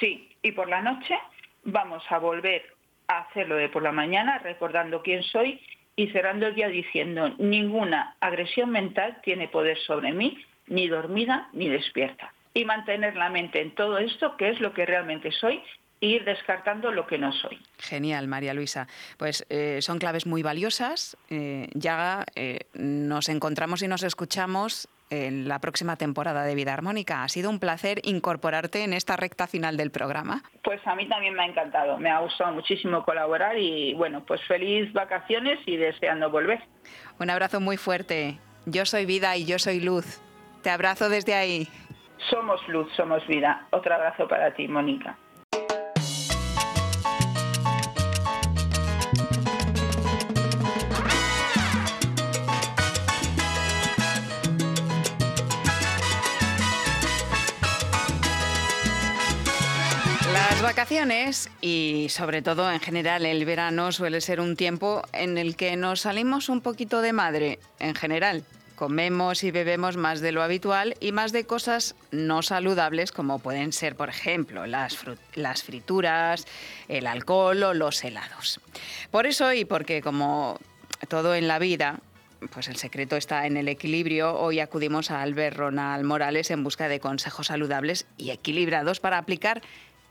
[0.00, 1.16] Sí, y por la noche
[1.64, 2.62] vamos a volver
[3.06, 5.60] a hacerlo de por la mañana, recordando quién soy
[5.94, 11.68] y cerrando el día diciendo, ninguna agresión mental tiene poder sobre mí, ni dormida ni
[11.68, 12.32] despierta.
[12.54, 15.62] Y mantener la mente en todo esto, que es lo que realmente soy,
[16.00, 17.60] e ir descartando lo que no soy.
[17.78, 18.88] Genial, María Luisa.
[19.18, 21.16] Pues eh, son claves muy valiosas.
[21.30, 27.22] Eh, ya eh, nos encontramos y nos escuchamos en la próxima temporada de Vida Armónica.
[27.22, 30.42] Ha sido un placer incorporarte en esta recta final del programa.
[30.64, 34.40] Pues a mí también me ha encantado, me ha gustado muchísimo colaborar y bueno, pues
[34.48, 36.60] feliz vacaciones y deseando volver.
[37.18, 38.38] Un abrazo muy fuerte.
[38.64, 40.22] Yo soy vida y yo soy luz.
[40.62, 41.68] Te abrazo desde ahí.
[42.30, 43.66] Somos luz, somos vida.
[43.70, 45.18] Otro abrazo para ti, Mónica.
[61.60, 66.00] Y sobre todo en general el verano suele ser un tiempo en el que nos
[66.00, 68.42] salimos un poquito de madre en general.
[68.74, 73.72] Comemos y bebemos más de lo habitual y más de cosas no saludables como pueden
[73.72, 74.98] ser, por ejemplo, las,
[75.34, 76.46] las frituras,
[76.88, 78.60] el alcohol o los helados.
[79.12, 80.58] Por eso y porque como
[81.08, 82.00] todo en la vida,
[82.52, 84.34] pues el secreto está en el equilibrio.
[84.34, 89.62] Hoy acudimos a Albert Ronald Morales en busca de consejos saludables y equilibrados para aplicar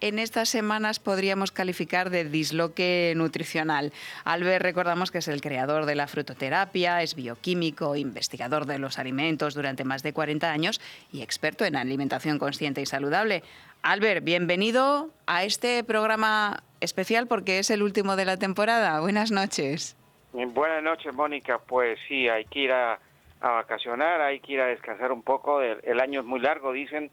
[0.02, 3.94] en estas semanas podríamos calificar de disloque nutricional.
[4.26, 9.54] Albert, recordamos que es el creador de la frutoterapia, es bioquímico, investigador de los alimentos
[9.54, 10.82] durante más de 40 años
[11.14, 13.44] y experto en alimentación consciente y saludable.
[13.84, 19.00] Albert, bienvenido a este programa especial porque es el último de la temporada.
[19.00, 19.96] Buenas noches.
[20.34, 21.60] Buenas noches, Mónica.
[21.60, 23.00] Pues sí, hay que ir a,
[23.40, 25.62] vacacionar, hay que ir a descansar un poco.
[25.62, 27.12] el año es muy largo, dicen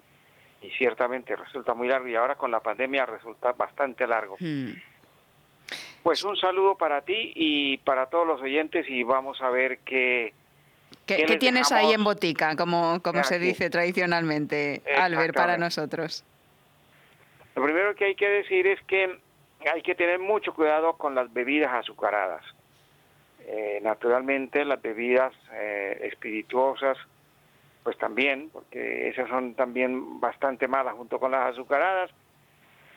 [0.62, 4.36] y ciertamente resulta muy largo y ahora con la pandemia resulta bastante largo.
[4.40, 4.72] Hmm.
[6.02, 10.32] Pues un saludo para ti y para todos los oyentes y vamos a ver qué...
[11.04, 16.22] ¿Qué, tienes ahí en botica, como, como se dice tradicionalmente, Albert, para nosotros?
[17.56, 19.18] Lo primero que hay que decir es que
[19.72, 22.44] hay que tener mucho cuidado con las bebidas azucaradas.
[23.46, 26.98] Eh, naturalmente las bebidas eh, espirituosas,
[27.88, 32.10] pues también, porque esas son también bastante malas junto con las azucaradas.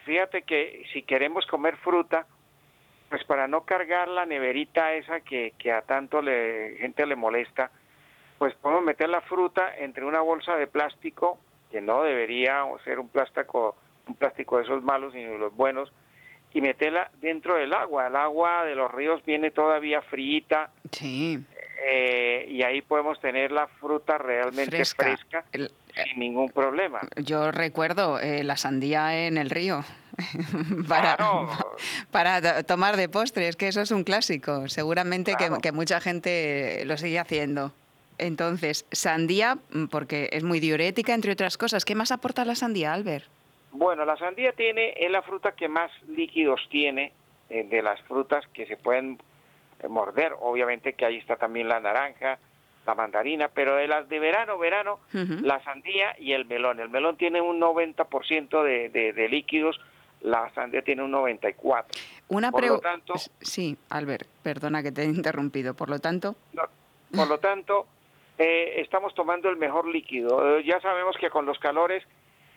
[0.04, 2.26] Fíjate que si queremos comer fruta,
[3.08, 7.72] pues para no cargar la neverita esa que, a tanto le, gente le molesta,
[8.38, 11.40] pues podemos meter la fruta entre una bolsa de plástico,
[11.72, 13.78] que no debería ser un plástico,
[14.10, 15.94] un plástico de esos malos, sino los buenos,
[16.54, 18.08] y meterla dentro del agua.
[18.08, 20.70] El agua de los ríos viene todavía fríita.
[20.92, 21.42] Sí.
[21.84, 27.02] Eh, y ahí podemos tener la fruta realmente fresca, sin ningún problema.
[27.16, 29.84] Yo recuerdo eh, la sandía en el río
[30.88, 31.18] para,
[32.12, 36.98] para tomar de postre, es que eso es un clásico, seguramente que, mucha gente lo
[36.98, 37.74] sigue haciendo.
[38.20, 41.84] Entonces, sandía, mm, porque es muy diurética, entre otras cosas.
[41.84, 43.26] ¿Qué más aporta la sandía, Albert?
[43.72, 47.14] Bueno, la sandía tiene, es la fruta que más líquidos tiene
[47.50, 49.18] eh, de las frutas que se pueden
[49.90, 50.34] morder.
[50.40, 52.40] Obviamente que ahí está también la naranja,
[52.86, 56.80] la mandarina, pero de las de verano, verano, la sandía y el melón.
[56.80, 59.80] El melón tiene un 90% de, de, de líquidos,
[60.22, 61.86] la sandía tiene un 94%.
[62.30, 63.00] Una pregunta.
[63.42, 65.74] Sí, Albert, perdona que te he interrumpido.
[65.74, 66.36] Por lo tanto.
[67.14, 67.88] por lo tanto,
[68.38, 70.60] eh, estamos tomando el mejor líquido.
[70.62, 72.04] Ya sabemos que con los calores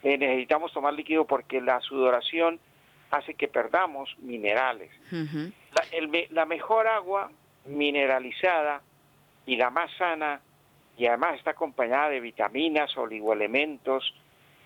[0.03, 2.61] eh, necesitamos tomar líquido porque la sudoración
[3.11, 4.91] hace que perdamos minerales.
[5.75, 7.31] La, la mejor agua
[7.67, 8.83] mineralizada
[9.47, 10.41] y la más sana,
[10.97, 14.15] y además está acompañada de vitaminas, oligoelementos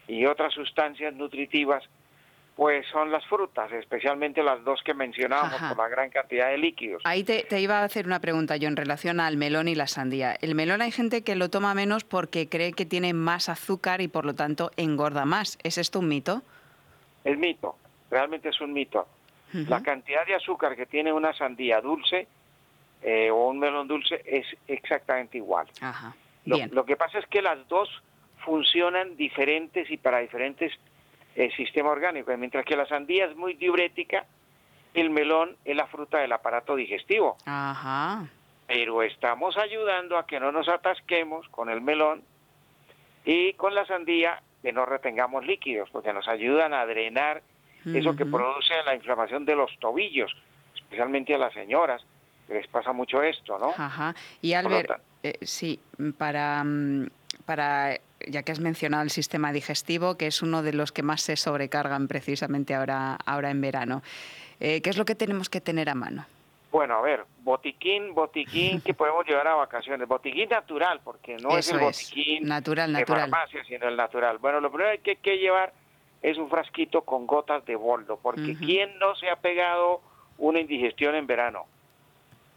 [0.07, 1.85] y otras sustancias nutritivas,
[2.59, 7.03] pues son las frutas, especialmente las dos que mencionábamos por la gran cantidad de líquidos.
[7.05, 10.37] Ahí te, iba a hacer una pregunta yo en relación al melón y la sandía.
[10.41, 14.09] El melón hay gente que lo toma menos porque cree que tiene más azúcar y
[14.09, 15.57] por lo tanto engorda más.
[15.63, 16.43] ¿Es esto un mito?
[17.23, 17.77] El mito,
[18.11, 19.07] realmente es un mito.
[19.53, 22.29] La cantidad de azúcar que tiene una sandía dulce
[23.03, 25.67] eh, o un melón dulce es exactamente igual.
[26.45, 27.89] Lo, que pasa es que las dos
[28.45, 30.73] funcionan diferentes y para diferentes
[31.35, 32.37] el sistema orgánico.
[32.37, 34.27] Mientras que la sandía es muy diurética,
[34.95, 37.37] el melón es la fruta del aparato digestivo.
[37.47, 38.27] Ajá.
[38.67, 42.23] Pero estamos ayudando a que no nos atasquemos con el melón
[43.25, 47.43] y con la sandía que no retengamos líquidos, porque nos ayudan a drenar
[47.95, 50.35] eso que produce la inflamación de los tobillos,
[50.75, 52.05] especialmente a las señoras,
[52.47, 53.71] que les pasa mucho esto, ¿no?
[53.77, 54.15] Ajá.
[54.41, 55.81] Y Albert, eh, sí,
[56.17, 57.09] para, mm,
[57.45, 61.23] para ya que has mencionado el sistema digestivo, que es uno de los que más
[61.23, 64.03] se sobrecargan precisamente ahora, ahora en verano.
[64.61, 66.27] Eh, ¿Qué es lo que tenemos que tener a mano?
[66.71, 71.71] Bueno, a ver, botiquín, botiquín que podemos llevar a vacaciones, botiquín natural, porque no es
[71.71, 74.39] el botiquín natural, de farmacia, sino el natural.
[74.39, 75.73] Bueno, lo primero que hay que llevar
[76.23, 80.01] es un frasquito con gotas de boldo, porque ¿quién no se ha pegado
[80.39, 81.67] una indigestión en verano?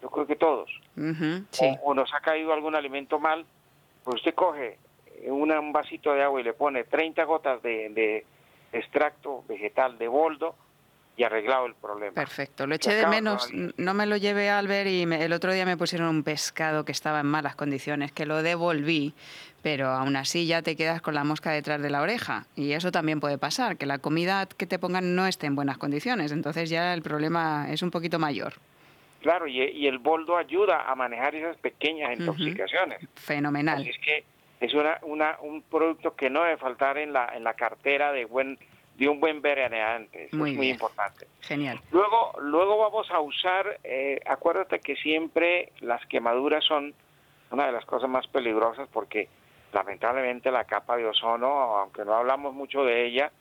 [0.01, 0.69] Yo creo que todos.
[1.83, 3.45] o, nos ha caído algún alimento mal,
[4.03, 4.79] pues usted coge
[5.27, 8.25] un vasito de agua y le pone 30 gotas de,
[8.73, 10.55] extracto vegetal de boldo
[11.17, 12.13] y arreglado el problema.
[12.13, 15.65] Perfecto, lo eché de menos, no me lo llevé a Albert y el otro día
[15.65, 19.13] me pusieron un pescado que estaba en malas condiciones, que lo devolví,
[19.61, 22.91] pero aún así ya te quedas con la mosca detrás de la oreja y eso
[22.91, 26.69] también puede pasar, que la comida que te pongan no esté en buenas condiciones, entonces
[26.69, 28.53] ya el problema es un poquito mayor.
[29.21, 33.07] Claro, y, el boldo ayuda a manejar esas pequeñas intoxicaciones.
[33.13, 33.79] Fenomenal.
[33.79, 34.23] Así es que
[34.59, 38.25] es una, una, un producto que no debe faltar en la, en la cartera de
[38.25, 38.57] buen
[38.97, 40.25] de un buen veraneante.
[40.25, 41.25] es muy importante.
[41.41, 41.79] Genial.
[41.91, 46.93] Luego, luego vamos a usar, eh, acuérdate que siempre las quemaduras son
[47.49, 49.27] una de las cosas más peligrosas porque
[49.73, 53.31] lamentablemente la capa de ozono, aunque no hablamos mucho de ella,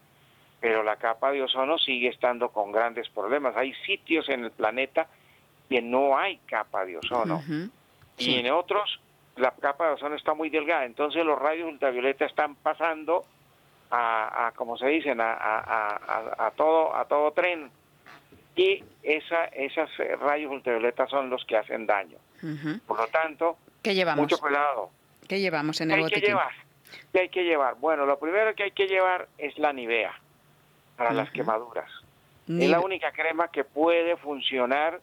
[0.61, 3.57] pero la capa de ozono sigue estando con grandes problemas.
[3.57, 5.07] Hay sitios en el planeta
[5.69, 7.43] que no hay capa de ozono
[8.19, 9.01] y en otros
[9.37, 13.25] la capa de ozono está muy delgada, entonces los rayos ultravioleta están pasando
[13.91, 17.71] a, como se dicen, a, a, todo a todo tren
[18.55, 19.89] y esa, esas
[20.21, 22.19] rayos ultravioleta son los que hacen daño.
[22.87, 24.23] Por lo tanto, ¿Qué llevamos?
[24.23, 24.91] mucho cuidado.
[25.31, 26.51] ¿Qué llevamos en el ¿Qué hay Que llevar?
[27.13, 27.77] ¿Qué hay que llevar?
[27.77, 30.13] Bueno, lo primero que hay que llevar es la Nivea
[30.97, 31.89] para las quemaduras.
[32.49, 35.01] Es la única crema que puede funcionar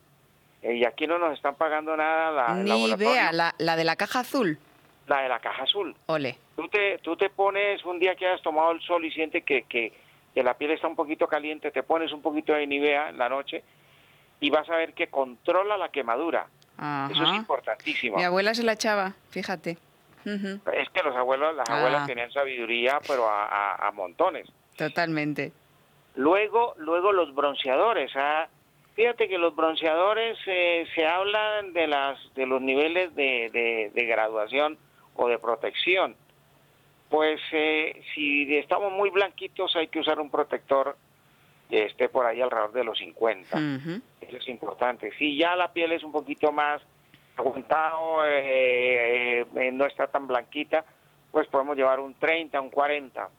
[0.61, 3.95] eh, y aquí no nos están pagando nada la Ni vea, la, la de la
[3.95, 4.59] caja azul.
[5.07, 5.95] La de la caja azul.
[6.07, 6.37] Ole.
[6.57, 9.63] Tú te, tú te pones un día que has tomado el sol y sientes que,
[9.63, 9.93] que,
[10.35, 13.63] la piel está un poquito caliente, te pones un poquito de Nivea en la noche
[14.41, 16.47] y vas a ver que controla la quemadura.
[17.09, 18.17] Eso es importantísimo.
[18.17, 19.77] Mi abuela se la echaba, fíjate.
[20.27, 22.05] Es que los abuelos, las abuelas ah.
[22.05, 24.47] tenían sabiduría, pero a, a, montones.
[24.75, 25.51] Totalmente.
[26.15, 28.11] Luego, luego los bronceadores.
[28.15, 28.47] ¿ah?
[28.95, 34.77] Fíjate que los bronceadores eh, se hablan de, las, de los niveles de, graduación
[35.15, 36.15] o de protección.
[37.09, 40.97] Pues eh, si estamos muy blanquitos hay que usar un protector
[41.69, 43.57] que esté por ahí alrededor de los 50.
[44.21, 45.11] Eso es importante.
[45.17, 46.81] Si ya la piel es un poquito más
[47.37, 50.83] aguantado, eh, no está tan blanquita,
[51.31, 53.29] pues podemos llevar un 30, un 40.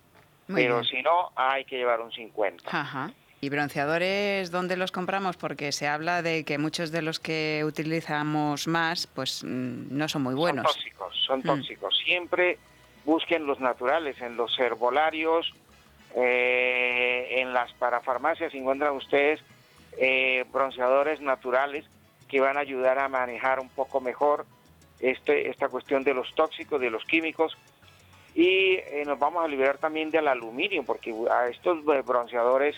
[0.54, 2.70] Pero si no, hay que llevar un 50.
[2.70, 3.10] Ajá.
[3.40, 5.36] ¿Y bronceadores dónde los compramos?
[5.36, 10.22] Porque se habla de que muchos de los que utilizamos más pues mm, no son
[10.22, 10.64] muy buenos.
[10.64, 11.42] Son tóxicos, son mm.
[11.42, 11.98] tóxicos.
[12.04, 12.58] Siempre
[13.04, 15.54] busquen los naturales, en los herbolarios,
[16.16, 19.40] eh, en las parafarmacias encuentran ustedes
[19.98, 21.84] eh, bronceadores naturales
[22.28, 24.46] que van a ayudar a manejar un poco mejor
[25.00, 27.56] este, esta cuestión de los tóxicos, de los químicos.
[28.34, 32.76] Y eh, nos vamos a liberar también del aluminio, porque a estos bronceadores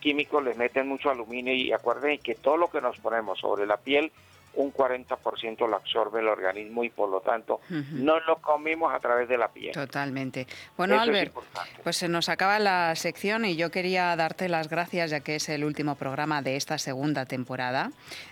[0.00, 3.78] químicos les meten mucho aluminio y acuérdense que todo lo que nos ponemos sobre la
[3.78, 4.12] piel
[4.54, 9.28] un 40% lo absorbe el organismo y por lo tanto no lo comimos a través
[9.28, 9.72] de la piel.
[9.72, 10.46] Totalmente.
[10.76, 11.34] Bueno, Albert,
[11.82, 15.48] pues se nos acaba la sección y yo quería darte las gracias, ya que es
[15.48, 17.90] el último programa de esta segunda temporada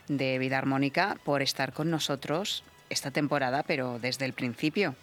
[0.09, 4.95] de Vida Armónica, por estar con nosotros esta temporada, pero desde el principio.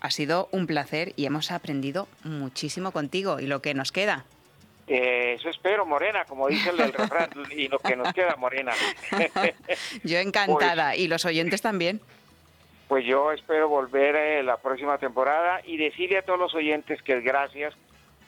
[0.00, 4.24] Ha sido un placer y hemos aprendido muchísimo contigo y lo que nos queda.
[4.92, 8.72] Eh, eso espero, Morena, como dice el del refrán, y lo que nos queda, Morena.
[10.02, 12.00] yo encantada, pues y los oyentes también.
[12.88, 17.20] Pues yo espero volver eh, la próxima temporada y decirle a todos los oyentes que
[17.20, 17.72] gracias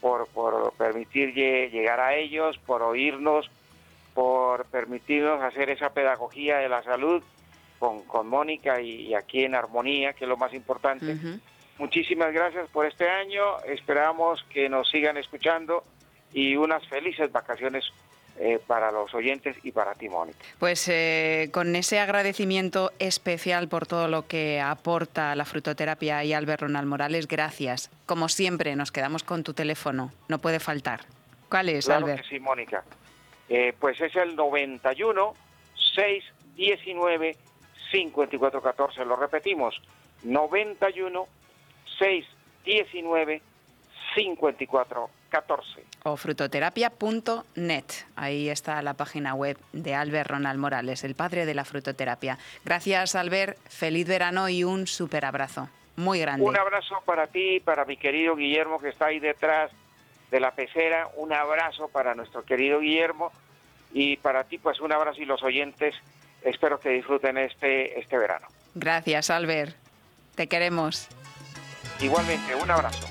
[0.00, 3.50] por, por permitir llegar a ellos, por oírnos,
[4.14, 7.24] por permitirnos hacer esa pedagogía de la salud
[7.80, 11.16] con, con Mónica y, aquí en Armonía, que es lo más importante.
[11.78, 15.82] Muchísimas gracias por este año, esperamos que nos sigan escuchando
[16.32, 17.84] y unas felices vacaciones
[18.38, 20.38] eh, para los oyentes y para ti, Mónica.
[20.58, 26.62] Pues eh, con ese agradecimiento especial por todo lo que aporta la frutoterapia y Albert
[26.62, 27.90] Ronald Morales, gracias.
[28.06, 31.00] Como siempre, nos quedamos con tu teléfono, no puede faltar.
[31.50, 32.22] ¿Cuál es, claro Albert?
[32.22, 32.82] Que sí, Mónica.
[33.50, 35.34] Eh, pues es el 91
[35.94, 37.36] 619
[37.90, 39.04] 5414.
[39.04, 39.78] Lo repetimos,
[40.22, 41.26] 91
[41.98, 43.42] 619
[44.14, 45.21] 5414.
[46.04, 47.84] O frutoterapia.net.
[48.16, 52.38] Ahí está la página web de Albert Ronald Morales, el padre de la frutoterapia.
[52.64, 53.58] Gracias, Albert.
[53.68, 55.68] Feliz verano y un super abrazo.
[55.96, 56.44] Muy grande.
[56.44, 59.70] Un abrazo para ti, para mi querido Guillermo que está ahí detrás
[60.30, 61.08] de la pecera.
[61.16, 63.32] Un abrazo para nuestro querido Guillermo.
[63.92, 65.94] Y para ti, pues un abrazo y los oyentes.
[66.42, 68.48] Espero que disfruten este, este verano.
[68.74, 69.76] Gracias, Albert.
[70.34, 71.08] Te queremos.
[72.00, 73.06] Igualmente, un abrazo.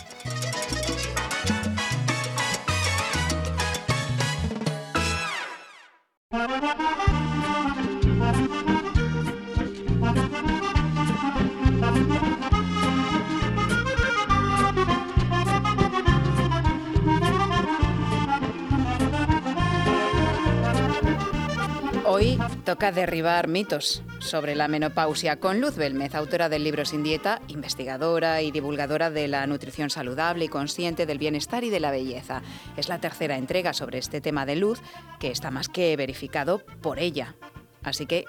[22.06, 27.42] Hoy toca derribar mitos sobre la menopausia con Luz Belmez, autora del libro Sin Dieta,
[27.48, 32.42] investigadora y divulgadora de la nutrición saludable y consciente del bienestar y de la belleza.
[32.78, 34.82] Es la tercera entrega sobre este tema de Luz
[35.20, 37.36] que está más que verificado por ella.
[37.84, 38.26] Así que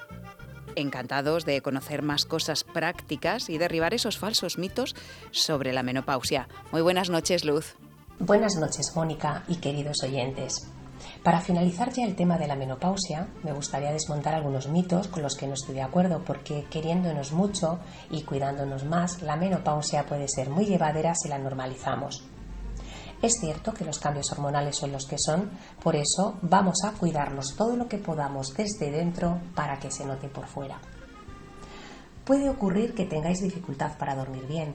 [0.75, 4.97] encantados de conocer más cosas prácticas y derribar esos falsos mitos
[5.31, 6.49] sobre la menopausia.
[6.73, 7.77] Muy buenas noches, Luz.
[8.19, 10.67] Buenas noches, Mónica y queridos oyentes.
[11.23, 15.37] Para finalizar ya el tema de la menopausia, me gustaría desmontar algunos mitos con los
[15.37, 17.79] que no estoy de acuerdo, porque queriéndonos mucho
[18.11, 22.25] y cuidándonos más, la menopausia puede ser muy llevadera si la normalizamos.
[23.23, 27.55] Es cierto que los cambios hormonales son los que son, por eso vamos a cuidarnos
[27.57, 30.81] todo lo que podamos desde dentro para que se note por fuera.
[32.25, 34.75] Puede ocurrir que tengáis dificultad para dormir bien,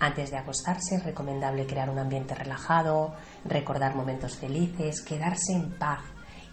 [0.00, 6.00] antes de acostarse es recomendable crear un ambiente relajado, recordar momentos felices, quedarse en paz,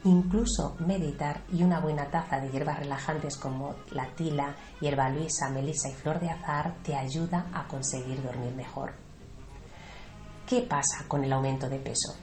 [0.04, 5.90] incluso meditar y una buena taza de hierbas relajantes como la tila, hierba luisa, melisa
[5.90, 8.94] y flor de azar te ayuda a conseguir dormir mejor.
[10.48, 12.16] ¿Qué pasa con el aumento de peso?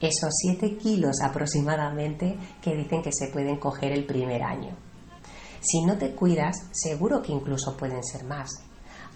[0.00, 4.74] Esos 7 kilos aproximadamente que dicen que se pueden coger el primer año.
[5.60, 8.48] Si no te cuidas, seguro que incluso pueden ser más.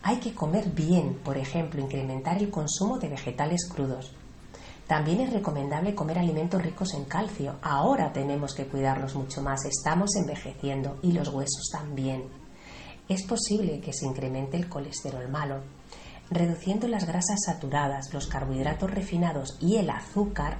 [0.07, 4.13] Hay que comer bien, por ejemplo, incrementar el consumo de vegetales crudos.
[4.87, 7.57] También es recomendable comer alimentos ricos en calcio.
[7.63, 12.25] Ahora tenemos que cuidarnos mucho más, estamos envejeciendo y los huesos también.
[13.09, 15.63] Es posible que se incremente el colesterol malo.
[16.31, 20.59] Reduciendo las grasas saturadas, los carbohidratos refinados y el azúcar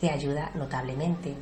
[0.00, 1.36] te ayuda notablemente.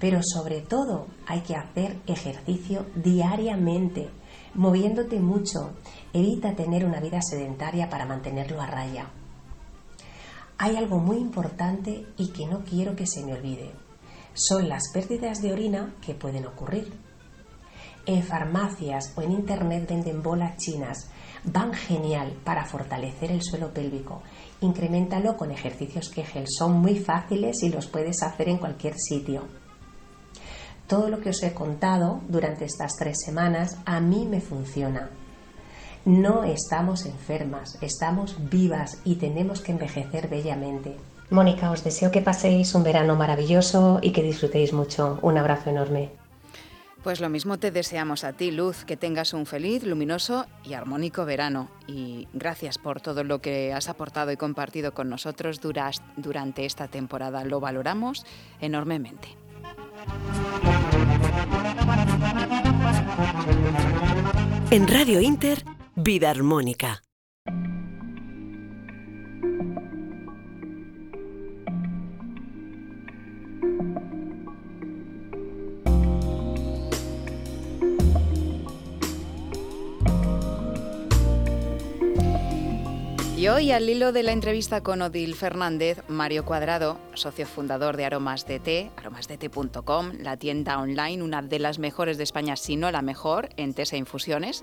[0.00, 4.10] Pero sobre todo hay que hacer ejercicio diariamente
[4.54, 5.72] moviéndote mucho.
[6.12, 9.06] Evita tener una vida sedentaria para mantenerlo a raya.
[10.58, 13.72] Hay algo muy importante y que no quiero que se me olvide.
[14.34, 16.92] Son las pérdidas de orina que pueden ocurrir.
[18.06, 21.10] En farmacias o en internet venden bolas chinas.
[21.44, 24.22] Van genial para fortalecer el suelo pélvico.
[24.60, 26.46] Incrementalo con ejercicios Kegel.
[26.48, 29.61] Son muy fáciles y los puedes hacer en cualquier sitio
[30.86, 35.10] todo lo que os he contado durante estas tres semanas a mí me funciona.
[36.04, 40.96] No estamos enfermas, estamos vivas y tenemos que envejecer bellamente.
[41.30, 45.18] Mónica, os deseo que paséis un verano maravilloso y que disfrutéis mucho.
[45.22, 46.10] Un abrazo enorme.
[47.02, 51.24] Pues lo mismo te deseamos a ti, Luz, que tengas un feliz, luminoso y armónico
[51.24, 51.68] verano.
[51.88, 55.60] Y gracias por todo lo que has aportado y compartido con nosotros
[56.16, 57.44] durante esta temporada.
[57.44, 58.24] Lo valoramos
[58.60, 59.41] enormemente.
[64.70, 67.02] En Radio Inter, Vida Armónica.
[83.42, 88.04] Y hoy, al hilo de la entrevista con Odil Fernández, Mario Cuadrado, socio fundador de
[88.04, 92.92] Aromas de Té, aromasdete.com, la tienda online, una de las mejores de España, si no
[92.92, 94.62] la mejor, en tés e infusiones,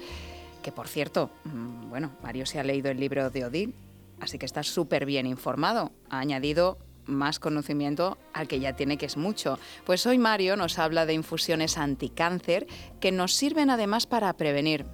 [0.63, 3.75] que por cierto, mm, bueno, Mario se ha leído el libro de Odil,
[4.21, 5.91] así que está súper bien informado.
[6.09, 9.59] Ha añadido más conocimiento al que ya tiene, que es mucho.
[9.85, 12.65] Pues hoy Mario nos habla de infusiones anticáncer
[13.01, 14.85] que nos sirven además para prevenir.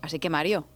[0.00, 0.66] Así que Mario,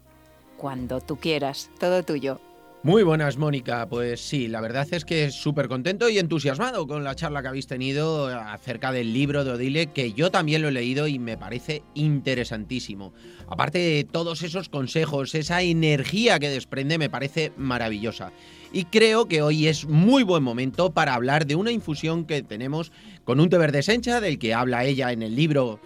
[0.59, 2.43] cuando tú quieras, todo tuyo.
[2.85, 3.89] Muy buenas, Mónica.
[3.89, 7.67] Pues sí, la verdad es que súper contento y entusiasmado con la charla que habéis
[7.67, 11.83] tenido acerca del libro de Odile, que yo también lo he leído y me parece
[11.95, 13.13] interesantísimo.
[13.49, 18.31] Aparte de todos esos consejos, esa energía que desprende me parece maravillosa.
[18.73, 22.93] Y creo que hoy es muy buen momento para hablar de una infusión que tenemos
[23.25, 25.81] con un té verde sencha, del que habla ella en el libro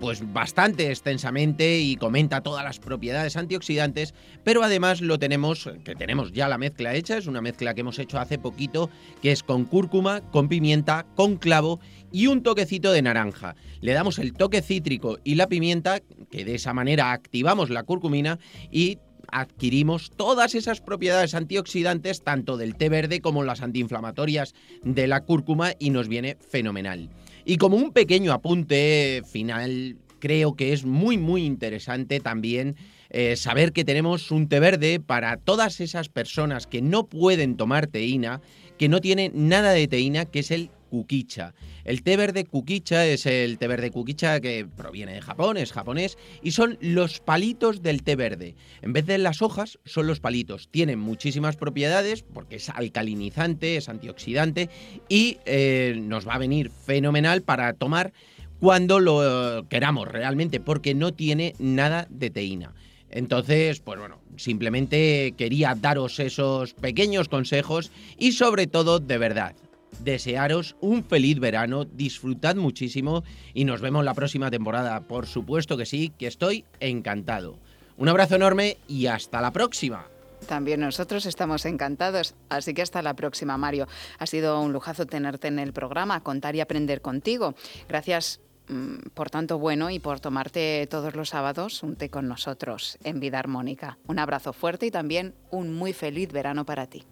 [0.00, 4.14] pues bastante extensamente y comenta todas las propiedades antioxidantes,
[4.44, 7.98] pero además lo tenemos, que tenemos ya la mezcla hecha, es una mezcla que hemos
[7.98, 8.90] hecho hace poquito,
[9.22, 11.80] que es con cúrcuma, con pimienta, con clavo
[12.12, 13.56] y un toquecito de naranja.
[13.80, 18.38] Le damos el toque cítrico y la pimienta, que de esa manera activamos la curcumina
[18.70, 18.98] y
[19.30, 25.72] adquirimos todas esas propiedades antioxidantes, tanto del té verde como las antiinflamatorias de la cúrcuma,
[25.78, 27.10] y nos viene fenomenal.
[27.48, 32.76] Y como un pequeño apunte final, creo que es muy, muy interesante también
[33.08, 37.86] eh, saber que tenemos un té verde para todas esas personas que no pueden tomar
[37.86, 38.42] teína,
[38.76, 41.54] que no tienen nada de teína, que es el kukicha.
[41.84, 46.18] El té verde kukicha es el té verde kukicha que proviene de Japón, es japonés,
[46.42, 48.54] y son los palitos del té verde.
[48.82, 50.68] En vez de las hojas, son los palitos.
[50.70, 54.68] Tienen muchísimas propiedades porque es alcalinizante, es antioxidante
[55.08, 58.12] y eh, nos va a venir fenomenal para tomar
[58.60, 62.74] cuando lo queramos realmente, porque no tiene nada de teína.
[63.10, 69.54] Entonces, pues bueno, simplemente quería daros esos pequeños consejos y sobre todo, de verdad,
[70.00, 73.24] desearos un feliz verano, disfrutad muchísimo
[73.54, 75.00] y nos vemos la próxima temporada.
[75.00, 77.58] Por supuesto que sí, que estoy encantado.
[77.96, 80.06] Un abrazo enorme y hasta la próxima.
[80.46, 83.88] También nosotros estamos encantados, así que hasta la próxima, Mario.
[84.18, 87.54] Ha sido un lujazo tenerte en el programa, contar y aprender contigo.
[87.88, 92.98] Gracias mm, por tanto bueno y por tomarte todos los sábados un té con nosotros
[93.02, 93.98] en Vida Armónica.
[94.06, 97.04] Un abrazo fuerte y también un muy feliz verano para ti.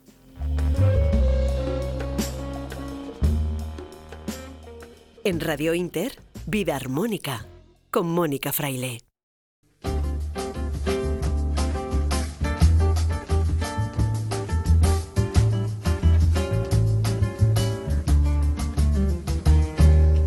[5.27, 7.47] En Radio Inter, Vida Armónica,
[7.91, 9.01] con Mónica Fraile.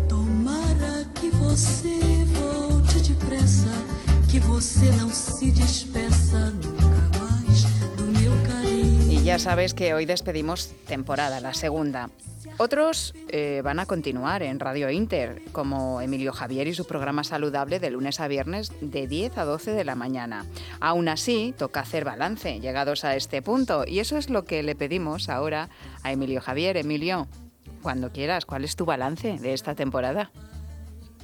[0.06, 1.98] Tomara que você
[2.38, 3.72] volte depressa,
[4.30, 6.19] que você não se despeça
[9.30, 12.10] ya sabes que hoy despedimos temporada, la segunda.
[12.56, 17.78] Otros eh, van a continuar en Radio Inter, como Emilio Javier y su programa saludable
[17.78, 20.46] de lunes a viernes de 10 a 12 de la mañana.
[20.80, 24.74] Aún así, toca hacer balance, llegados a este punto, y eso es lo que le
[24.74, 25.68] pedimos ahora
[26.02, 26.76] a Emilio Javier.
[26.76, 27.28] Emilio,
[27.82, 30.32] cuando quieras, ¿cuál es tu balance de esta temporada?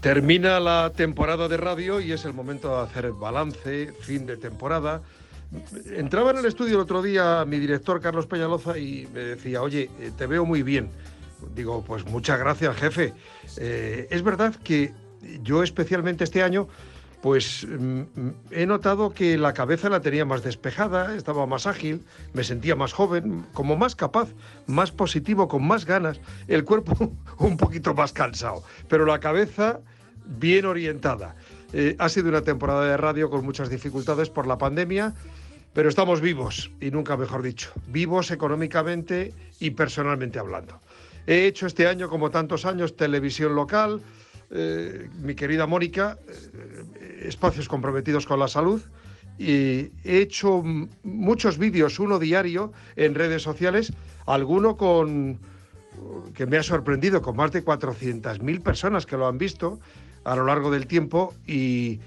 [0.00, 5.02] Termina la temporada de radio y es el momento de hacer balance, fin de temporada.
[5.92, 9.90] Entraba en el estudio el otro día mi director Carlos Peñaloza y me decía, oye,
[10.00, 10.90] eh, te veo muy bien.
[11.54, 13.14] Digo, pues muchas gracias, jefe.
[13.58, 14.92] Eh, es verdad que
[15.42, 16.68] yo especialmente este año,
[17.22, 18.02] pues mm,
[18.50, 22.92] he notado que la cabeza la tenía más despejada, estaba más ágil, me sentía más
[22.92, 24.28] joven, como más capaz,
[24.66, 29.80] más positivo, con más ganas, el cuerpo un poquito más cansado, pero la cabeza
[30.26, 31.36] bien orientada.
[31.72, 35.14] Eh, ha sido una temporada de radio con muchas dificultades por la pandemia,
[35.72, 40.80] pero estamos vivos, y nunca mejor dicho, vivos económicamente y personalmente hablando.
[41.26, 44.00] He hecho este año, como tantos años, televisión local,
[44.50, 48.80] eh, mi querida Mónica, eh, espacios comprometidos con la salud,
[49.38, 50.62] y he hecho
[51.02, 53.92] muchos vídeos, uno diario, en redes sociales,
[54.24, 55.38] alguno con
[56.34, 59.78] que me ha sorprendido, con más de 400.000 personas que lo han visto
[60.26, 62.00] a lo largo del tiempo y,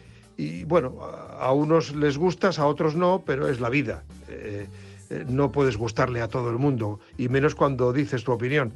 [0.65, 0.99] bueno,
[1.39, 4.03] a unos les gustas, a otros no, pero es la vida.
[4.27, 4.67] Eh,
[5.27, 8.73] no puedes gustarle a todo el mundo, y menos cuando dices tu opinión.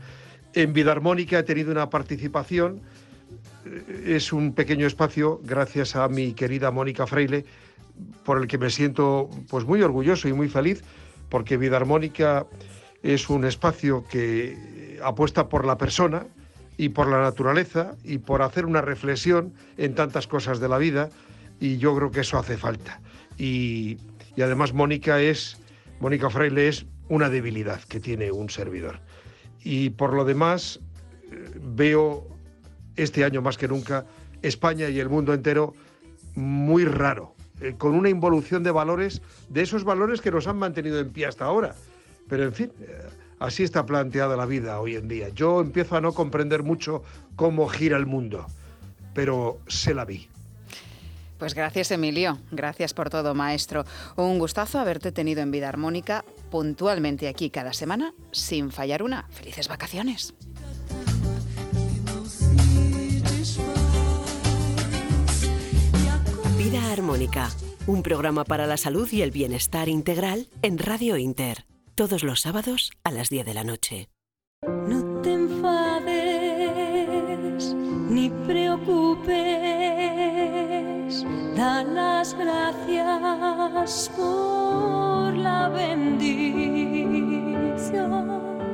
[0.54, 2.82] En Vida Armónica he tenido una participación,
[4.06, 7.46] es un pequeño espacio, gracias a mi querida Mónica Freile,
[8.24, 10.84] por el que me siento pues muy orgulloso y muy feliz,
[11.30, 12.48] porque Vida Armónica
[13.04, 16.26] es un espacio que apuesta por la persona
[16.78, 21.10] y por la naturaleza y por hacer una reflexión en tantas cosas de la vida
[21.60, 23.02] y yo creo que eso hace falta.
[23.38, 23.98] Y,
[24.36, 25.58] y además Mónica es,
[26.00, 29.00] Mónica Fraile es una debilidad que tiene un servidor.
[29.64, 30.80] Y por lo demás,
[31.32, 32.28] eh, veo
[32.96, 34.06] este año más que nunca
[34.42, 35.74] España y el mundo entero
[36.36, 41.00] muy raro, eh, con una involución de valores, de esos valores que nos han mantenido
[41.00, 41.76] en pie hasta ahora.
[42.28, 43.08] Pero en fin, eh,
[43.44, 45.30] así está planteada la vida hoy en día.
[45.30, 47.04] Yo empiezo a no comprender mucho
[47.36, 48.46] cómo gira el mundo,
[49.14, 50.30] pero se la vi.
[51.38, 53.84] Pues gracias Emilio, gracias por todo maestro.
[54.16, 59.28] Un gustazo haberte tenido en Vida Armónica puntualmente aquí cada semana sin fallar una.
[59.30, 60.34] Felices vacaciones.
[66.58, 67.50] Vida Armónica,
[67.88, 71.66] un programa para la salud y el bienestar integral en Radio Inter,
[71.96, 74.10] todos los sábados a las 10 de la noche.
[74.66, 76.14] No te enfades
[77.76, 79.36] ni preocupes,
[81.56, 86.44] da las gracias por la bendición.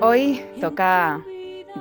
[0.01, 1.21] Hoy toca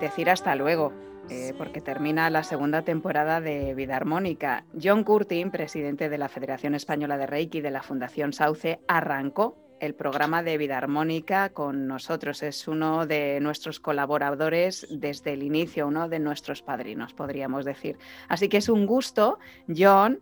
[0.01, 0.93] decir hasta luego.
[1.31, 4.65] eh, porque termina la segunda temporada de Vida Armónica.
[4.83, 9.95] John Curtin, presidente de la Federación Española de Reiki de la Fundación Sauce, arrancó el
[9.95, 12.43] programa de Vida Armónica con nosotros.
[12.43, 17.99] Es uno de nuestros colaboradores desde el inicio, uno de nuestros padrinos, podríamos decir.
[18.29, 20.21] Así que es un gusto, John,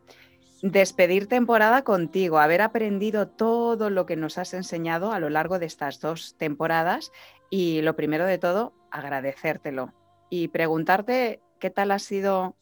[0.63, 5.67] despedir temporada contigo, haber aprendido todo lo que nos has enseñado a lo largo de
[5.67, 7.13] estas dos temporadas
[7.51, 9.93] y lo primero de todo, agradecértelo
[10.31, 12.57] y preguntarte qué tal ha sido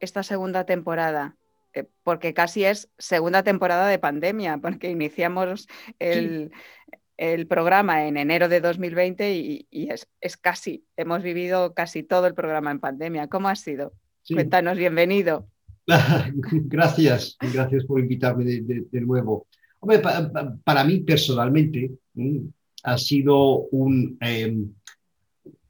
[0.00, 1.36] esta segunda temporada,
[2.02, 5.68] porque casi es segunda temporada de pandemia, porque iniciamos
[5.98, 6.50] el,
[7.16, 12.26] el programa en enero de 2020 y, y es, es casi, hemos vivido casi todo
[12.26, 13.28] el programa en pandemia.
[13.28, 13.92] ¿Cómo ha sido?
[14.22, 14.34] Sí.
[14.34, 15.48] Cuéntanos, bienvenido.
[15.86, 19.46] gracias, gracias por invitarme de, de- de nuevo.
[19.80, 22.38] Hombre, pa- pa- para mí personalmente mm,
[22.84, 24.72] ha sido un, em,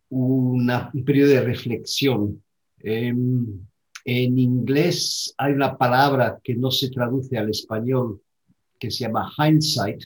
[0.09, 2.43] una- un periodo de reflexión.
[2.83, 3.47] Em,
[4.05, 8.21] en inglés hay una palabra que no se traduce al español
[8.79, 10.05] que se llama hindsight,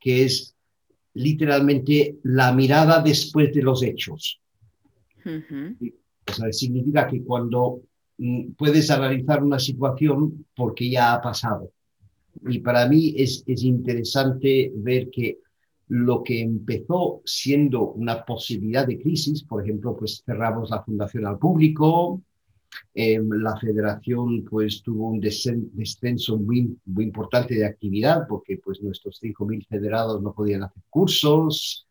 [0.00, 0.54] que es
[1.14, 4.40] literalmente la mirada después de los hechos.
[5.24, 5.92] Ujú.
[6.28, 7.82] O sea, significa que cuando
[8.18, 11.70] mm, puedes analizar una situación porque ya ha pasado.
[12.48, 15.38] Y para mí es, es interesante ver que
[15.88, 21.38] lo que empezó siendo una posibilidad de crisis, por ejemplo, pues cerramos la fundación al
[21.38, 22.22] público,
[22.94, 29.18] eh, la federación pues tuvo un descenso muy, muy importante de actividad porque pues nuestros
[29.22, 31.86] 5.000 federados no podían hacer cursos,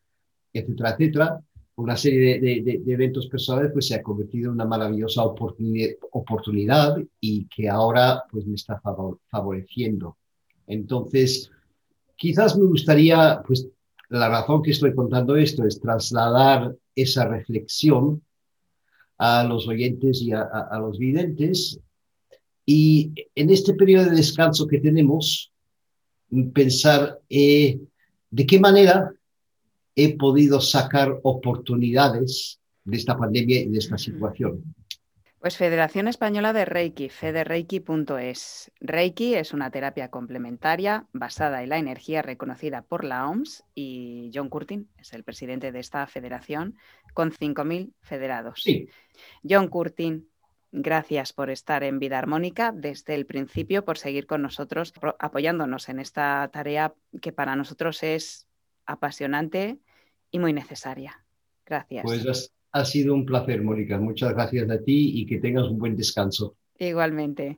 [0.53, 1.41] etcétera, etcétera
[1.78, 5.89] una serie de, de- de- eventos personales, pues se ha convertido en una maravillosa oportunidad,
[6.11, 10.15] oportunidad y que ahora pues me está favor- favoreciendo.
[10.67, 11.51] Entonces,
[12.15, 13.67] quizás me gustaría, pues
[14.07, 18.21] la razón que estoy contando esto es trasladar esa reflexión
[19.18, 21.80] a los oyentes y a, a- a los videntes.
[22.66, 25.51] Y en este periodo de descanso que tenemos,
[26.53, 27.80] pensar eh,
[28.32, 29.13] de qué manera
[29.95, 34.76] he podido sacar oportunidades de esta pandemia y de esta situación.
[35.46, 38.72] Pues Federación Española de Reiki, federeiki.es.
[38.80, 44.50] Reiki es una terapia complementaria basada en la energía reconocida por la OMS y John
[44.50, 46.80] Curtin es el presidente de esta federación
[47.14, 48.64] con 5.000 federados.
[48.64, 48.89] Sí,
[49.48, 50.28] John Curtin,
[50.72, 56.00] gracias por estar en Vida Armónica desde el principio, por seguir con nosotros, apoyándonos en
[56.00, 58.48] esta tarea que para nosotros es
[58.88, 59.78] apasionante
[60.32, 61.24] y muy necesaria.
[61.68, 62.02] Gracias.
[62.04, 63.97] pues ha sido un placer, Mónica.
[63.97, 66.57] Muchas gracias a ti y que tengas un buen descanso.
[66.78, 67.57] Igualmente.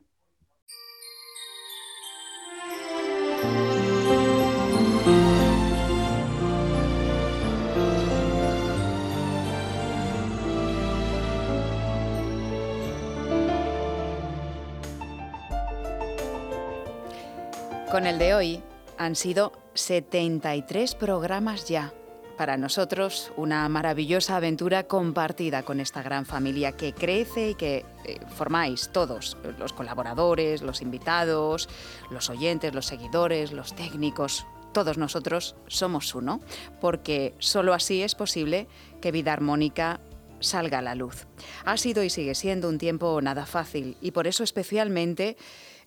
[17.90, 18.62] Con el de hoy
[18.98, 21.92] han sido 73 programas ya.
[22.38, 28.20] Para nosotros, una maravillosa aventura compartida con esta gran familia que crece y que eh,
[28.28, 31.68] formáis todos, los colaboradores, los invitados,
[32.12, 34.46] los oyentes, los seguidores, los técnicos.
[34.72, 36.40] Todos nosotros somos uno,
[36.80, 38.68] porque solo así es posible
[39.00, 39.98] que Vida Armónica
[40.38, 41.26] salga a la luz.
[41.64, 45.36] Ha sido y sigue siendo un tiempo nada fácil y por eso especialmente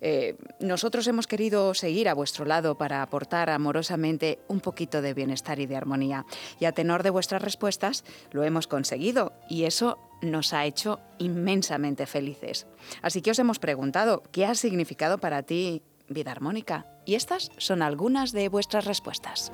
[0.01, 5.59] Eh, nosotros hemos querido seguir a vuestro lado para aportar amorosamente un poquito de bienestar
[5.59, 6.25] y de armonía.
[6.59, 12.05] Y a tenor de vuestras respuestas lo hemos conseguido y eso nos ha hecho inmensamente
[12.05, 12.67] felices.
[13.01, 16.85] Así que os hemos preguntado, ¿qué ha significado para ti vida armónica?
[17.05, 19.51] Y estas son algunas de vuestras respuestas.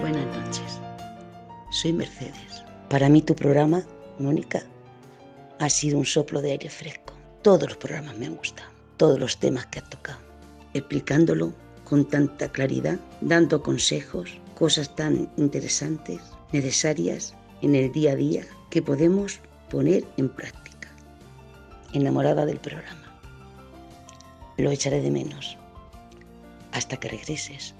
[0.00, 0.80] Buenas noches.
[1.70, 2.64] Soy Mercedes.
[2.88, 3.84] Para mí tu programa,
[4.18, 4.64] Mónica,
[5.60, 7.12] ha sido un soplo de aire fresco.
[7.42, 10.18] Todos los programas me han gustado, todos los temas que has tocado,
[10.72, 11.52] explicándolo
[11.84, 16.20] con tanta claridad, dando consejos, cosas tan interesantes,
[16.52, 20.88] necesarias en el día a día que podemos poner en práctica.
[21.92, 23.20] Enamorada del programa.
[24.56, 25.58] Lo echaré de menos
[26.72, 27.74] hasta que regreses.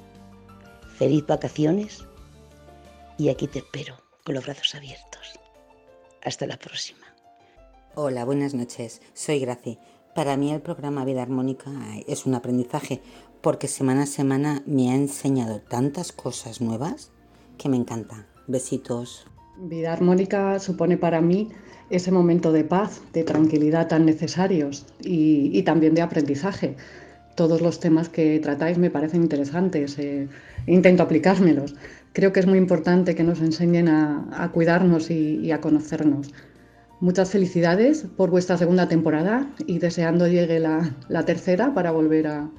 [0.99, 2.05] Feliz vacaciones
[3.17, 5.39] y aquí te espero con los brazos abiertos.
[6.23, 7.00] Hasta la próxima.
[7.97, 9.03] Hola, buenas noches.
[9.15, 9.77] Soy Graci.
[10.15, 11.73] Para mí el programa Vida Armónica
[12.07, 13.01] es un aprendizaje
[13.41, 17.11] porque semana a semana me ha enseñado tantas cosas nuevas
[17.59, 18.29] que me encanta.
[18.47, 19.27] Besitos.
[19.59, 21.49] Vida Armónica supone para mí
[21.91, 26.77] ese momento de paz, de tranquilidad tan necesarios y, también de aprendizaje.
[27.35, 30.29] Todos los temas que tratáis me parecen interesantes, eh,
[30.67, 31.75] intento aplicármelos
[32.13, 36.33] creo que es muy importante que nos enseñen a, cuidarnos y, a conocernos.
[37.01, 42.51] Muchas felicidades por vuestra segunda temporada y deseando llegue la, tercera para volver a,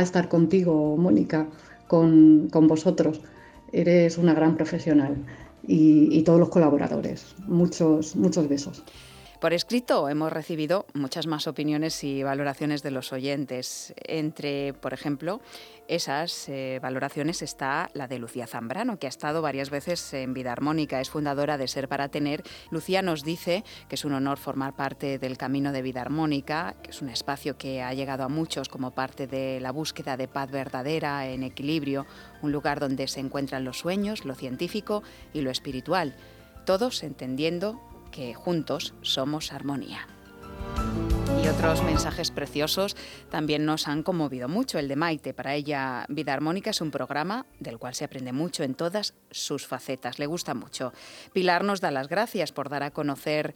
[0.00, 1.46] estar contigo, Mónica,
[1.86, 3.20] con, vosotros.
[3.72, 5.14] Eres una gran profesional
[5.62, 7.36] y, y todos los colaboradores.
[7.46, 8.82] Muchos, muchos besos.
[9.44, 13.92] Por escrito hemos recibido muchas más opiniones y valoraciones de los oyentes.
[13.98, 15.42] Entre, por ejemplo,
[15.86, 20.50] esas eh, valoraciones está la de Lucía Zambrano, que ha estado varias veces en Vida
[20.50, 22.42] Armónica, es fundadora de Ser para Tener.
[22.70, 26.92] Lucía nos dice que es un honor formar parte del Camino de Vida Armónica, que
[26.92, 30.50] es un espacio que ha llegado a muchos como parte de la búsqueda de paz
[30.50, 32.06] verdadera, en equilibrio,
[32.40, 35.02] un lugar donde se encuentran los sueños, lo científico
[35.34, 36.16] y lo espiritual,
[36.64, 37.78] todos entendiendo
[38.14, 40.06] que juntos somos armonía.
[41.42, 42.96] Y otros mensajes preciosos
[43.28, 44.78] también nos han conmovido mucho.
[44.78, 48.62] El de Maite, para ella Vida Armónica es un programa del cual se aprende mucho
[48.62, 50.20] en todas sus facetas.
[50.20, 50.92] Le gusta mucho.
[51.32, 53.54] Pilar nos da las gracias por dar a conocer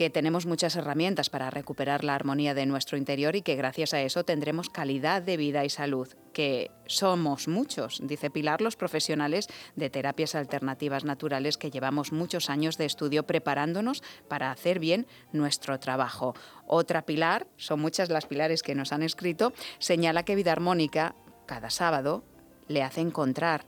[0.00, 4.00] que tenemos muchas herramientas para recuperar la armonía de nuestro interior y que gracias a
[4.00, 9.90] eso tendremos calidad de vida y salud, que somos muchos, dice Pilar, los profesionales de
[9.90, 16.34] terapias alternativas naturales que llevamos muchos años de estudio preparándonos para hacer bien nuestro trabajo.
[16.66, 21.68] Otra Pilar, son muchas las pilares que nos han escrito, señala que Vida Armónica, cada
[21.68, 22.24] sábado,
[22.68, 23.66] le hace encontrar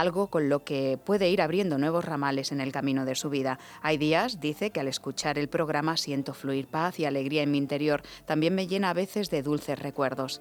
[0.00, 3.58] algo con lo que puede ir abriendo nuevos ramales en el camino de su vida.
[3.82, 7.58] Hay días, dice, que al escuchar el programa siento fluir paz y alegría en mi
[7.58, 8.02] interior.
[8.26, 10.40] También me llena a veces de dulces recuerdos.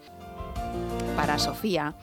[1.15, 1.95] Para Sofía,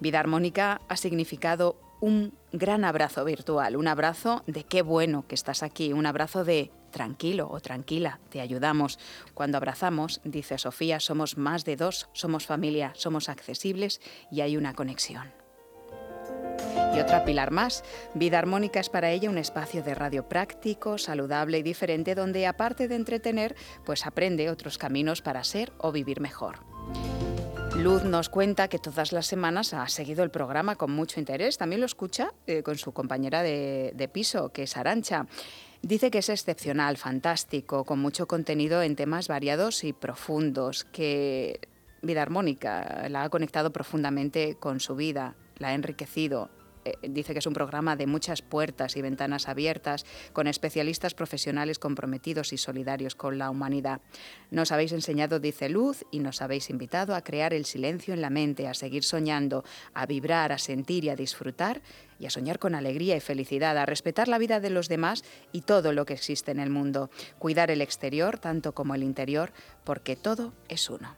[0.00, 5.62] Vida Armónica ha significado un gran abrazo virtual, un abrazo de qué bueno que estás
[5.62, 8.98] aquí, un abrazo de tranquilo o tranquila, te ayudamos.
[9.34, 14.00] Cuando abrazamos, dice Sofía, somos más de dos, somos familia, somos accesibles
[14.30, 15.47] y hay una conexión.
[16.94, 21.58] Y otra pilar más, Vida Armónica es para ella un espacio de radio práctico, saludable
[21.58, 23.54] y diferente donde aparte de entretener,
[23.84, 26.60] pues aprende otros caminos para ser o vivir mejor.
[27.76, 31.58] Luz nos cuenta que todas las semanas ha seguido el programa con mucho interés.
[31.58, 35.26] También lo escucha eh, con su compañera de, de piso, que es Arancha.
[35.82, 41.60] Dice que es excepcional, fantástico, con mucho contenido en temas variados y profundos, que
[42.02, 46.50] Vida Armónica la ha conectado profundamente con su vida, la ha enriquecido,
[47.02, 52.52] dice que es un programa de muchas puertas y ventanas abiertas, con especialistas profesionales comprometidos
[52.52, 54.00] y solidarios con la humanidad.
[54.50, 58.30] Nos habéis enseñado, dice Luz, y nos habéis invitado a crear el silencio en la
[58.30, 59.64] mente, a seguir soñando,
[59.94, 61.82] a vibrar, a sentir y a disfrutar,
[62.18, 65.62] y a soñar con alegría y felicidad, a respetar la vida de los demás y
[65.62, 69.52] todo lo que existe en el mundo, cuidar el exterior tanto como el interior,
[69.84, 71.14] porque todo es uno.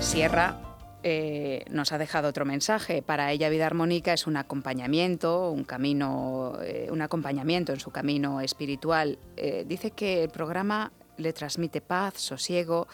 [0.00, 0.63] Sierra
[1.06, 3.02] eh, nos ha dejado otro mensaje.
[3.02, 8.40] Para ella Vida Armónica es un acompañamiento, un camino, eh, un acompañamiento en su camino
[8.40, 9.18] espiritual.
[9.36, 12.88] Eh, dice que el programa le transmite paz, sosiego,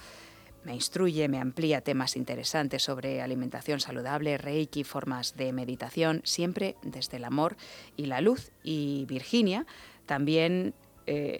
[0.65, 7.19] me instruye, me amplía temas interesantes sobre alimentación saludable, reiki, formas de meditación, siempre desde
[7.19, 7.57] el amor
[7.97, 8.51] y la luz.
[8.65, 9.67] Y Virginia
[10.07, 10.75] también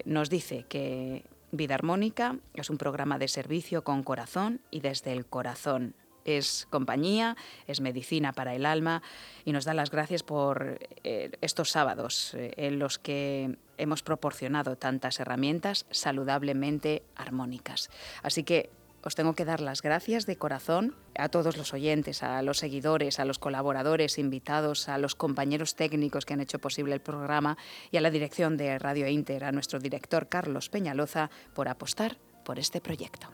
[0.05, 5.25] nos dice que Vida Armónica es un programa de servicio con corazón y desde el
[5.25, 5.95] corazón
[6.25, 7.35] es compañía,
[7.67, 9.01] es medicina para el alma
[9.45, 14.77] y nos da las gracias por eh, estos sábados eh, en los que hemos proporcionado
[14.77, 17.89] tantas herramientas saludablemente armónicas.
[18.23, 18.69] Así que
[19.03, 23.19] os tengo que dar las gracias de corazón a todos los oyentes, a los seguidores,
[23.19, 27.57] a los colaboradores, invitados, a los compañeros técnicos que han hecho posible el programa
[27.89, 32.59] y a la dirección de Radio Inter, a nuestro director Carlos Peñaloza, por apostar por
[32.59, 33.29] este proyecto.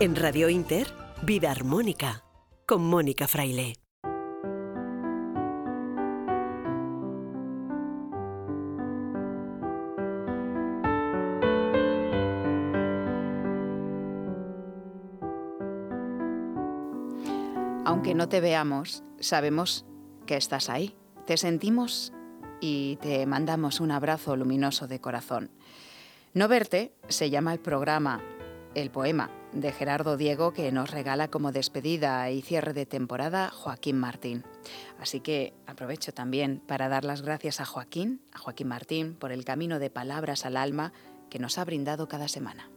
[0.00, 0.86] En Radio Inter,
[1.22, 2.22] Vida Armónica,
[2.66, 3.72] con Mónica Fraile.
[17.84, 19.84] Aunque no te veamos, sabemos
[20.26, 20.94] que estás ahí.
[21.26, 22.12] Te sentimos
[22.60, 25.50] y te mandamos un abrazo luminoso de corazón.
[26.34, 28.22] No verte se llama el programa,
[28.76, 33.98] el poema de Gerardo Diego que nos regala como despedida y cierre de temporada Joaquín
[33.98, 34.44] Martín.
[34.98, 39.44] Así que aprovecho también para dar las gracias a Joaquín, a Joaquín Martín, por el
[39.44, 40.92] camino de palabras al alma
[41.30, 42.70] que nos ha brindado cada semana.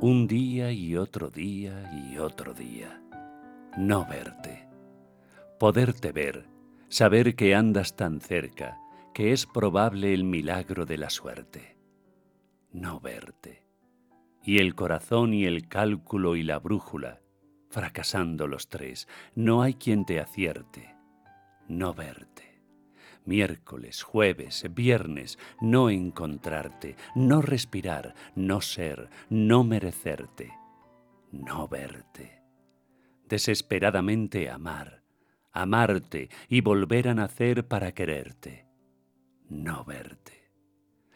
[0.00, 3.00] Un día y otro día y otro día.
[3.78, 4.68] No verte.
[5.58, 6.46] Poderte ver,
[6.88, 8.78] saber que andas tan cerca,
[9.14, 11.78] que es probable el milagro de la suerte.
[12.72, 13.64] No verte.
[14.42, 17.20] Y el corazón y el cálculo y la brújula,
[17.70, 19.06] fracasando los tres,
[19.36, 20.96] no hay quien te acierte.
[21.68, 22.60] No verte.
[23.24, 30.52] Miércoles, jueves, viernes, no encontrarte, no respirar, no ser, no merecerte,
[31.30, 32.42] no verte.
[33.28, 35.04] Desesperadamente amar,
[35.52, 38.63] amarte y volver a nacer para quererte
[39.48, 40.50] no verte.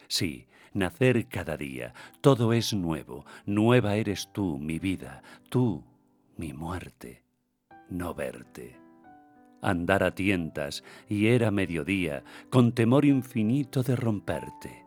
[0.07, 5.83] Sí, nacer cada día, todo es nuevo, nueva eres tú, mi vida, tú,
[6.37, 7.23] mi muerte,
[7.89, 8.77] no verte.
[9.61, 14.85] Andar a tientas y era mediodía, con temor infinito de romperte.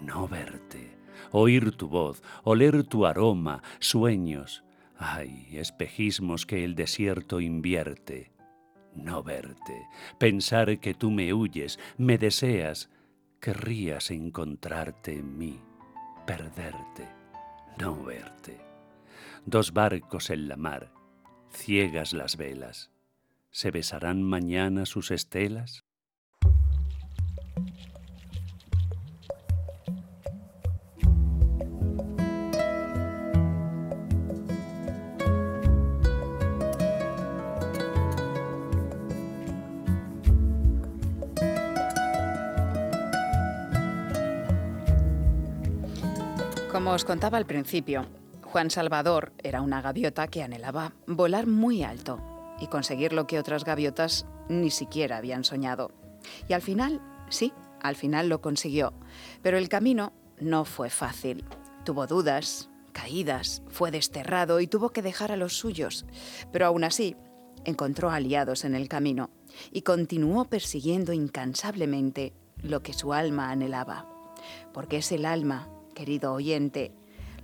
[0.00, 0.96] No verte,
[1.32, 4.64] oír tu voz, oler tu aroma, sueños,
[4.96, 8.33] ay, espejismos que el desierto invierte
[8.94, 9.88] no verte,
[10.18, 12.90] pensar que tú me huyes, me deseas,
[13.40, 15.60] querrías encontrarte en mí,
[16.26, 17.08] perderte,
[17.78, 18.60] no verte.
[19.46, 20.92] Dos barcos en la mar,
[21.50, 22.90] ciegas las velas,
[23.50, 25.83] ¿se besarán mañana sus estelas?
[46.94, 48.06] Os contaba al principio,
[48.42, 52.20] Juan Salvador era una gaviota que anhelaba volar muy alto
[52.60, 55.90] y conseguir lo que otras gaviotas ni siquiera habían soñado.
[56.48, 58.92] Y al final, sí, al final lo consiguió,
[59.42, 61.44] pero el camino no fue fácil.
[61.84, 66.06] Tuvo dudas, caídas, fue desterrado y tuvo que dejar a los suyos,
[66.52, 67.16] pero aún así
[67.64, 69.30] encontró aliados en el camino
[69.72, 74.06] y continuó persiguiendo incansablemente lo que su alma anhelaba,
[74.72, 76.92] porque es el alma querido oyente,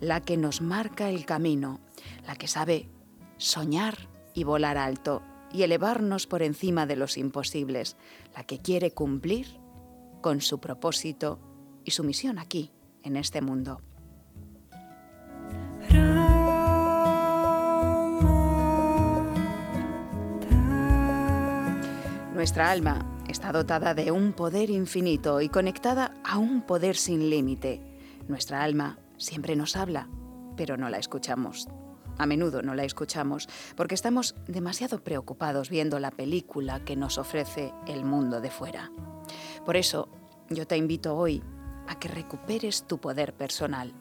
[0.00, 1.80] la que nos marca el camino,
[2.26, 2.88] la que sabe
[3.36, 5.22] soñar y volar alto
[5.52, 7.96] y elevarnos por encima de los imposibles,
[8.34, 9.58] la que quiere cumplir
[10.20, 11.38] con su propósito
[11.84, 12.70] y su misión aquí,
[13.02, 13.80] en este mundo.
[22.34, 27.89] Nuestra alma está dotada de un poder infinito y conectada a un poder sin límite
[28.30, 30.08] nuestra alma siempre nos habla,
[30.56, 31.68] pero no la escuchamos.
[32.18, 37.72] A menudo no la escuchamos porque estamos demasiado preocupados viendo la película que nos ofrece
[37.86, 38.90] el mundo de fuera.
[39.64, 40.08] Por eso,
[40.48, 41.42] yo te invito hoy
[41.88, 43.94] a que recuperes tu poder personal.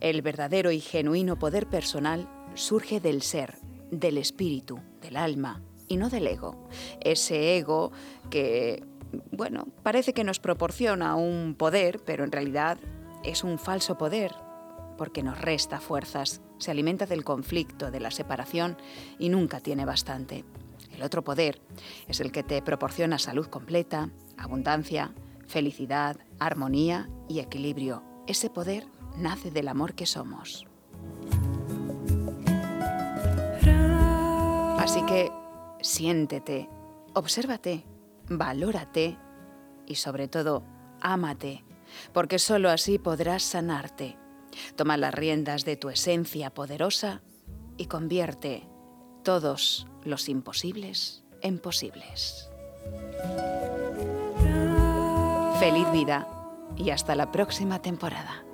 [0.00, 3.58] El verdadero y genuino poder personal surge del ser,
[3.90, 6.68] del espíritu, del alma y no del ego.
[7.00, 7.92] Ese ego
[8.30, 8.84] que,
[9.30, 12.78] bueno, parece que nos proporciona un poder, pero en realidad
[13.24, 14.34] es un falso poder
[14.96, 18.76] porque nos resta fuerzas, se alimenta del conflicto, de la separación
[19.18, 20.44] y nunca tiene bastante.
[20.94, 21.60] El otro poder
[22.06, 25.12] es el que te proporciona salud completa, abundancia,
[25.46, 28.02] felicidad, armonía y equilibrio.
[28.26, 30.66] Ese poder nace del amor que somos.
[34.78, 35.32] Así que
[35.80, 36.68] siéntete,
[37.14, 37.84] obsérvate,
[38.28, 39.16] valórate
[39.86, 40.64] y sobre todo,
[41.00, 41.64] ámate,
[42.12, 44.16] porque sólo así podrás sanarte.
[44.76, 47.22] Toma las riendas de tu esencia poderosa
[47.76, 48.68] y convierte
[49.22, 52.48] todos los imposibles en posibles.
[55.58, 56.28] Feliz vida
[56.76, 58.44] y hasta la próxima temporada.